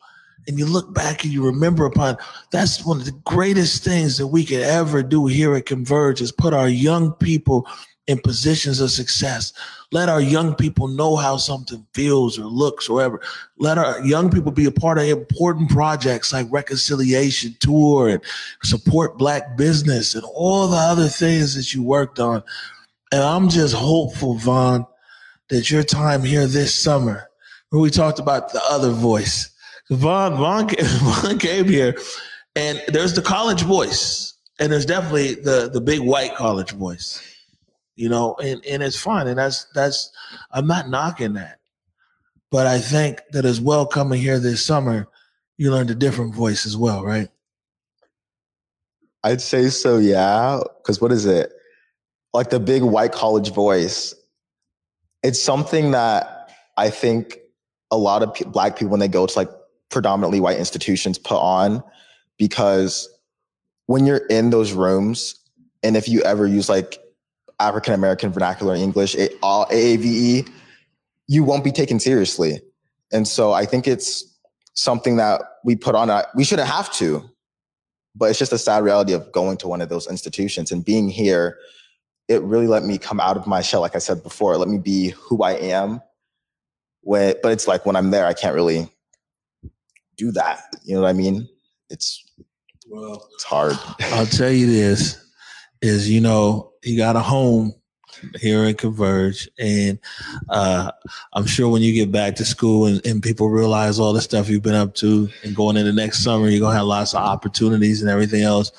And 0.48 0.58
you 0.58 0.66
look 0.66 0.94
back 0.94 1.24
and 1.24 1.34
you 1.34 1.46
remember 1.46 1.86
upon 1.86 2.18
that's 2.52 2.86
one 2.86 2.98
of 2.98 3.06
the 3.06 3.20
greatest 3.26 3.84
things 3.84 4.18
that 4.18 4.28
we 4.28 4.46
could 4.46 4.62
ever 4.62 5.04
do 5.04 5.28
here 5.28 5.54
at 5.56 5.66
Converge 5.66 6.22
is 6.22 6.32
put 6.32 6.54
our 6.54 6.70
young 6.70 7.14
people 7.14 7.68
in 8.10 8.18
positions 8.18 8.82
of 8.82 8.90
success. 8.90 9.54
Let 9.92 10.10
our 10.10 10.20
young 10.20 10.56
people 10.56 10.88
know 10.88 11.16
how 11.16 11.38
something 11.38 11.86
feels 11.94 12.40
or 12.40 12.46
looks 12.46 12.90
or 12.90 12.96
whatever. 12.96 13.22
Let 13.60 13.78
our 13.78 14.04
young 14.04 14.32
people 14.32 14.52
be 14.52 14.66
a 14.66 14.72
part 14.72 14.98
of 14.98 15.06
important 15.06 15.70
projects 15.70 16.34
like 16.34 16.48
Reconciliation 16.50 17.56
Tour 17.60 18.10
and 18.10 18.22
support 18.64 19.20
Black 19.20 19.56
business 19.56 20.16
and 20.16 20.24
all 20.34 20.68
the 20.68 20.78
other 20.78 21.08
things 21.08 21.54
that 21.54 21.72
you 21.72 21.84
worked 21.84 22.20
on. 22.20 22.42
And 23.12 23.22
I'm 23.22 23.48
just 23.48 23.76
hopeful, 23.76 24.34
Von, 24.40 24.88
that 25.50 25.70
your 25.70 25.84
time 25.84 26.24
here 26.24 26.48
this 26.48 26.74
summer, 26.74 27.30
where 27.70 27.80
we 27.80 27.92
talked 27.92 28.18
about 28.18 28.52
the 28.52 28.62
other 28.68 28.90
voice, 28.90 29.52
Von, 29.92 30.36
Von, 30.36 30.68
Von 30.80 31.38
came 31.38 31.68
here 31.68 31.96
and 32.56 32.82
there's 32.88 33.14
the 33.14 33.22
college 33.22 33.62
voice 33.62 34.34
and 34.58 34.72
there's 34.72 34.88
definitely 34.88 35.36
the, 35.36 35.70
the 35.72 35.80
big 35.80 36.00
white 36.00 36.34
college 36.34 36.72
voice 36.72 37.29
you 38.00 38.08
know, 38.08 38.34
and, 38.36 38.66
and 38.66 38.82
it's 38.82 38.98
fun. 38.98 39.28
And 39.28 39.38
that's, 39.38 39.66
that's, 39.76 40.10
I'm 40.52 40.66
not 40.66 40.88
knocking 40.88 41.34
that. 41.34 41.60
But 42.50 42.66
I 42.66 42.80
think 42.80 43.20
that 43.32 43.44
as 43.44 43.60
well 43.60 43.86
coming 43.86 44.22
here 44.22 44.40
this 44.40 44.66
summer, 44.66 45.10
you 45.58 45.70
learned 45.70 45.90
a 45.90 45.96
different 45.96 46.34
voice 46.34 46.66
as 46.66 46.78
well, 46.78 47.04
right? 47.04 47.28
I'd 49.26 49.42
say 49.42 49.68
so, 49.68 49.98
yeah. 49.98 50.62
Because 50.78 51.02
what 51.02 51.12
is 51.12 51.26
it? 51.26 51.52
Like 52.34 52.52
the 52.52 52.60
big 52.62 52.84
white 52.84 53.12
college 53.12 53.54
voice. 53.54 54.16
It's 55.22 55.42
something 55.42 55.92
that 55.92 56.52
I 56.78 56.90
think 56.90 57.38
a 57.92 57.98
lot 57.98 58.24
of 58.24 58.34
black 58.54 58.78
people, 58.78 58.92
when 58.92 59.02
they 59.02 59.10
go 59.10 59.26
to 59.26 59.38
like 59.38 59.50
predominantly 59.90 60.40
white 60.40 60.58
institutions, 60.58 61.18
put 61.18 61.38
on 61.38 61.84
because 62.38 63.10
when 63.88 64.06
you're 64.06 64.26
in 64.28 64.52
those 64.52 64.72
rooms, 64.72 65.36
and 65.84 65.98
if 65.98 66.08
you 66.08 66.22
ever 66.22 66.48
use 66.48 66.70
like 66.70 66.98
African 67.60 67.94
American 67.94 68.32
vernacular 68.32 68.76
English, 68.76 69.16
AAVE, 69.16 70.50
you 71.28 71.44
won't 71.44 71.64
be 71.64 71.72
taken 71.72 72.00
seriously. 72.00 72.62
And 73.12 73.28
so 73.28 73.54
I 73.54 73.66
think 73.66 73.88
it's 73.88 74.26
something 74.74 75.18
that 75.18 75.42
we 75.64 75.76
put 75.76 75.96
on. 75.96 76.10
A, 76.10 76.26
we 76.36 76.44
shouldn't 76.44 76.70
have 76.70 76.92
to, 76.94 77.30
but 78.16 78.30
it's 78.30 78.40
just 78.40 78.54
a 78.54 78.58
sad 78.58 78.84
reality 78.84 79.14
of 79.14 79.32
going 79.32 79.58
to 79.58 79.68
one 79.68 79.82
of 79.82 79.90
those 79.90 80.08
institutions 80.08 80.72
and 80.72 80.84
being 80.84 81.10
here. 81.10 81.58
It 82.28 82.42
really 82.44 82.68
let 82.68 82.84
me 82.84 82.98
come 82.98 83.20
out 83.20 83.38
of 83.38 83.48
my 83.48 83.62
shell, 83.62 83.82
like 83.82 83.96
I 83.96 84.00
said 84.00 84.24
before. 84.24 84.58
Let 84.58 84.70
me 84.70 84.78
be 84.78 85.10
who 85.10 85.44
I 85.44 85.54
am. 85.54 86.02
When, 87.02 87.36
but 87.42 87.52
it's 87.52 87.68
like 87.68 87.86
when 87.86 87.96
I'm 87.96 88.12
there, 88.12 88.26
I 88.26 88.34
can't 88.34 88.56
really 88.56 88.88
do 90.16 90.32
that. 90.34 90.62
You 90.84 90.96
know 90.96 91.02
what 91.02 91.10
I 91.10 91.14
mean? 91.14 91.48
It's 91.90 92.24
well, 92.88 93.28
it's 93.34 93.44
hard. 93.44 93.78
I'll 94.00 94.26
tell 94.26 94.52
you 94.52 94.68
this: 94.68 95.24
is 95.82 96.10
you 96.10 96.22
know 96.22 96.69
he 96.82 96.96
got 96.96 97.16
a 97.16 97.22
home 97.22 97.74
here 98.40 98.64
in 98.66 98.76
Converge, 98.76 99.50
and 99.60 100.00
uh, 100.50 100.92
I'm 101.34 101.46
sure 101.46 101.70
when 101.70 101.82
you 101.82 101.94
get 101.94 102.12
back 102.12 102.36
to 102.36 102.46
school 102.46 102.86
and, 102.86 103.06
and 103.06 103.24
people 103.24 103.50
realize 103.50 104.00
all 104.00 104.14
the 104.14 104.22
stuff 104.22 104.50
you've 104.50 104.64
been 104.64 104.76
up 104.76 104.96
to, 104.96 105.30
and 105.44 105.56
going 105.56 105.78
into 105.78 105.94
next 105.94 106.24
summer, 106.24 106.50
you're 106.50 106.60
gonna 106.60 106.78
have 106.78 106.86
lots 106.86 107.14
of 107.14 107.24
opportunities 107.24 108.02
and 108.02 108.10
everything 108.10 108.42
else. 108.42 108.72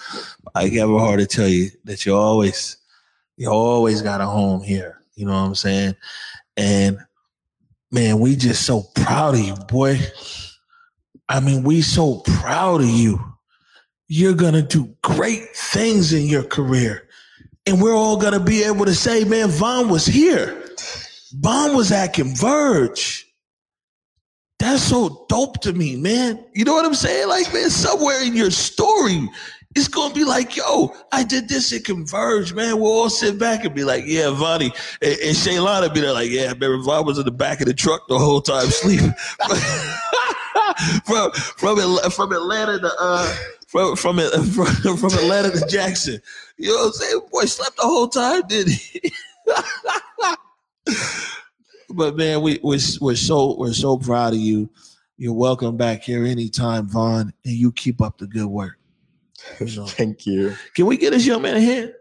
I 0.55 0.69
get 0.69 0.89
it 0.89 0.99
hard 0.99 1.21
to 1.21 1.27
tell 1.27 1.49
you 1.49 1.71
that 1.85 2.05
you 2.05 2.17
always, 2.17 2.77
you 3.37 3.51
always 3.51 4.03
got 4.03 4.21
a 4.21 4.27
home 4.27 4.63
here. 4.63 4.99
You 5.15 5.27
know 5.27 5.33
what 5.33 5.49
I'm 5.49 5.55
saying? 5.55 5.95
And 6.57 6.99
man, 7.91 8.19
we 8.21 8.37
just 8.37 8.67
so 8.67 8.83
proud 8.95 9.35
of 9.35 9.41
you, 9.41 9.55
boy. 9.55 9.99
I 11.29 11.41
mean, 11.41 11.63
we 11.63 11.83
so 11.83 12.21
proud 12.21 12.81
of 12.81 12.89
you. 12.89 13.21
You're 14.09 14.35
gonna 14.35 14.63
do 14.63 14.95
great 15.03 15.55
things 15.55 16.13
in 16.13 16.27
your 16.27 16.43
career 16.43 17.09
and 17.71 17.81
we're 17.81 17.95
all 17.95 18.17
gonna 18.17 18.41
be 18.41 18.65
able 18.65 18.85
to 18.85 18.95
say, 18.95 19.23
man, 19.25 19.49
Von 19.49 19.89
was 19.89 20.05
here. 20.05 20.61
Von 21.35 21.77
was 21.77 21.93
at 21.93 22.13
Converge. 22.13 23.27
That's 24.59 24.83
so 24.83 25.25
dope 25.29 25.61
to 25.63 25.73
me, 25.73 25.97
man. 25.97 26.45
You 26.53 26.65
know 26.65 26.75
what 26.75 26.85
I'm 26.85 26.95
saying? 26.95 27.29
Like, 27.29 27.53
man, 27.55 27.71
somewhere 27.71 28.23
in 28.23 28.35
your 28.35 28.51
story, 28.51 29.29
it's 29.77 29.87
gonna 29.87 30.13
be 30.13 30.25
like, 30.25 30.57
yo, 30.57 30.93
I 31.13 31.23
did 31.23 31.49
this 31.49 31.73
at 31.73 31.85
Converge, 31.85 32.53
man. 32.55 32.81
We'll 32.81 32.91
all 32.91 33.09
sit 33.09 33.39
back 33.39 33.65
and 33.65 33.73
be 33.73 33.85
like, 33.85 34.03
yeah, 34.05 34.31
Vonnie. 34.31 34.73
And, 35.01 35.13
and 35.13 35.37
Shaylana 35.37 35.95
be 35.95 36.01
there 36.01 36.13
like, 36.13 36.31
yeah, 36.31 36.49
remember 36.49 36.83
Von 36.83 37.07
was 37.07 37.19
in 37.19 37.25
the 37.25 37.31
back 37.31 37.61
of 37.61 37.69
the 37.69 37.75
truck 37.75 38.09
the 38.09 38.19
whole 38.19 38.43
time 38.43 38.67
sleeping. 38.71 39.15
from 41.05 41.31
from 41.33 41.99
from 42.11 42.33
Atlanta 42.33 42.81
to 42.81 42.93
uh 42.99 43.37
from 43.71 43.95
from 43.95 44.19
from, 44.53 44.97
from 44.97 45.13
Atlanta 45.13 45.53
to 45.53 45.65
Jackson. 45.67 46.21
You 46.57 46.71
know 46.71 46.75
what 46.75 46.87
I'm 46.87 46.93
saying? 46.93 47.21
Boy 47.31 47.45
slept 47.45 47.77
the 47.77 47.83
whole 47.83 48.09
time, 48.09 48.43
did 48.49 48.67
he? 48.67 49.13
but 51.91 52.17
man, 52.17 52.43
we 52.43 52.59
we're, 52.65 52.81
we're 53.01 53.15
so 53.15 53.57
we're 53.57 53.73
so 53.73 53.97
proud 53.97 54.33
of 54.33 54.41
you. 54.41 54.69
You're 55.17 55.35
welcome 55.35 55.77
back 55.77 56.03
here 56.03 56.25
anytime, 56.25 56.89
Vaughn, 56.89 57.33
and 57.45 57.55
you 57.55 57.71
keep 57.71 58.03
up 58.03 58.19
the 58.19 58.27
good 58.27 58.47
work. 58.47 58.77
You 59.59 59.75
know. 59.77 59.87
Thank 59.87 60.27
you. 60.27 60.55
Can 60.75 60.85
we 60.87 60.99
get 60.99 61.13
this 61.13 61.25
young 61.25 61.41
man 61.43 61.57
a 61.57 61.61
hand? 61.61 61.95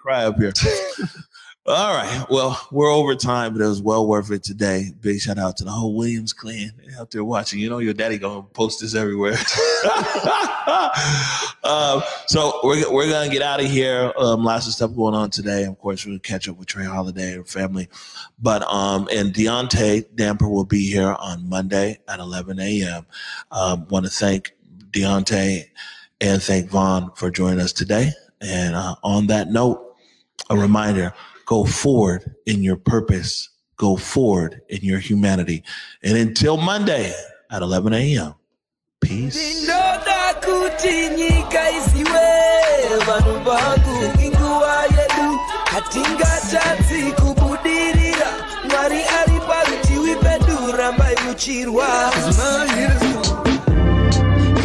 Cry 0.00 0.24
up 0.24 0.38
here. 0.38 0.52
All 1.66 1.94
right. 1.94 2.26
Well, 2.28 2.60
we're 2.70 2.92
over 2.92 3.14
time, 3.14 3.54
but 3.54 3.62
it 3.62 3.66
was 3.66 3.80
well 3.80 4.06
worth 4.06 4.30
it 4.30 4.42
today. 4.42 4.90
Big 5.00 5.18
shout 5.18 5.38
out 5.38 5.56
to 5.56 5.64
the 5.64 5.70
whole 5.70 5.96
Williams 5.96 6.34
clan 6.34 6.72
out 7.00 7.10
there 7.10 7.24
watching. 7.24 7.58
You 7.58 7.70
know, 7.70 7.78
your 7.78 7.94
daddy 7.94 8.18
gonna 8.18 8.42
post 8.42 8.82
this 8.82 8.94
everywhere. 8.94 9.32
um, 11.64 12.02
so 12.26 12.60
we're 12.62 12.92
we're 12.92 13.10
gonna 13.10 13.30
get 13.30 13.40
out 13.40 13.60
of 13.60 13.70
here. 13.70 14.12
Um, 14.18 14.44
lots 14.44 14.66
of 14.66 14.74
stuff 14.74 14.94
going 14.94 15.14
on 15.14 15.30
today. 15.30 15.64
Of 15.64 15.78
course, 15.78 16.04
we're 16.04 16.10
gonna 16.10 16.20
catch 16.20 16.50
up 16.50 16.58
with 16.58 16.68
Trey 16.68 16.84
Holiday 16.84 17.32
and 17.32 17.48
family. 17.48 17.88
But 18.38 18.62
um, 18.64 19.08
and 19.10 19.32
Deontay 19.32 20.14
Damper 20.14 20.50
will 20.50 20.66
be 20.66 20.90
here 20.90 21.16
on 21.18 21.48
Monday 21.48 21.98
at 22.06 22.20
11 22.20 22.60
a.m. 22.60 23.06
Um, 23.50 23.88
Want 23.88 24.04
to 24.04 24.10
thank 24.10 24.52
Deontay 24.90 25.64
and 26.20 26.42
thank 26.42 26.68
Vaughn 26.68 27.10
for 27.14 27.30
joining 27.30 27.60
us 27.60 27.72
today. 27.72 28.10
And 28.42 28.74
uh, 28.74 28.96
on 29.02 29.28
that 29.28 29.50
note, 29.50 29.96
a 30.50 30.58
reminder 30.58 31.14
Go 31.46 31.64
forward 31.64 32.34
in 32.46 32.62
your 32.62 32.76
purpose. 32.76 33.50
Go 33.76 33.96
forward 33.96 34.62
in 34.68 34.80
your 34.82 34.98
humanity. 34.98 35.64
And 36.02 36.16
until 36.16 36.56
Monday 36.56 37.12
at 37.50 37.62
11 37.62 37.92
a.m., 37.92 38.34
peace. 39.00 39.66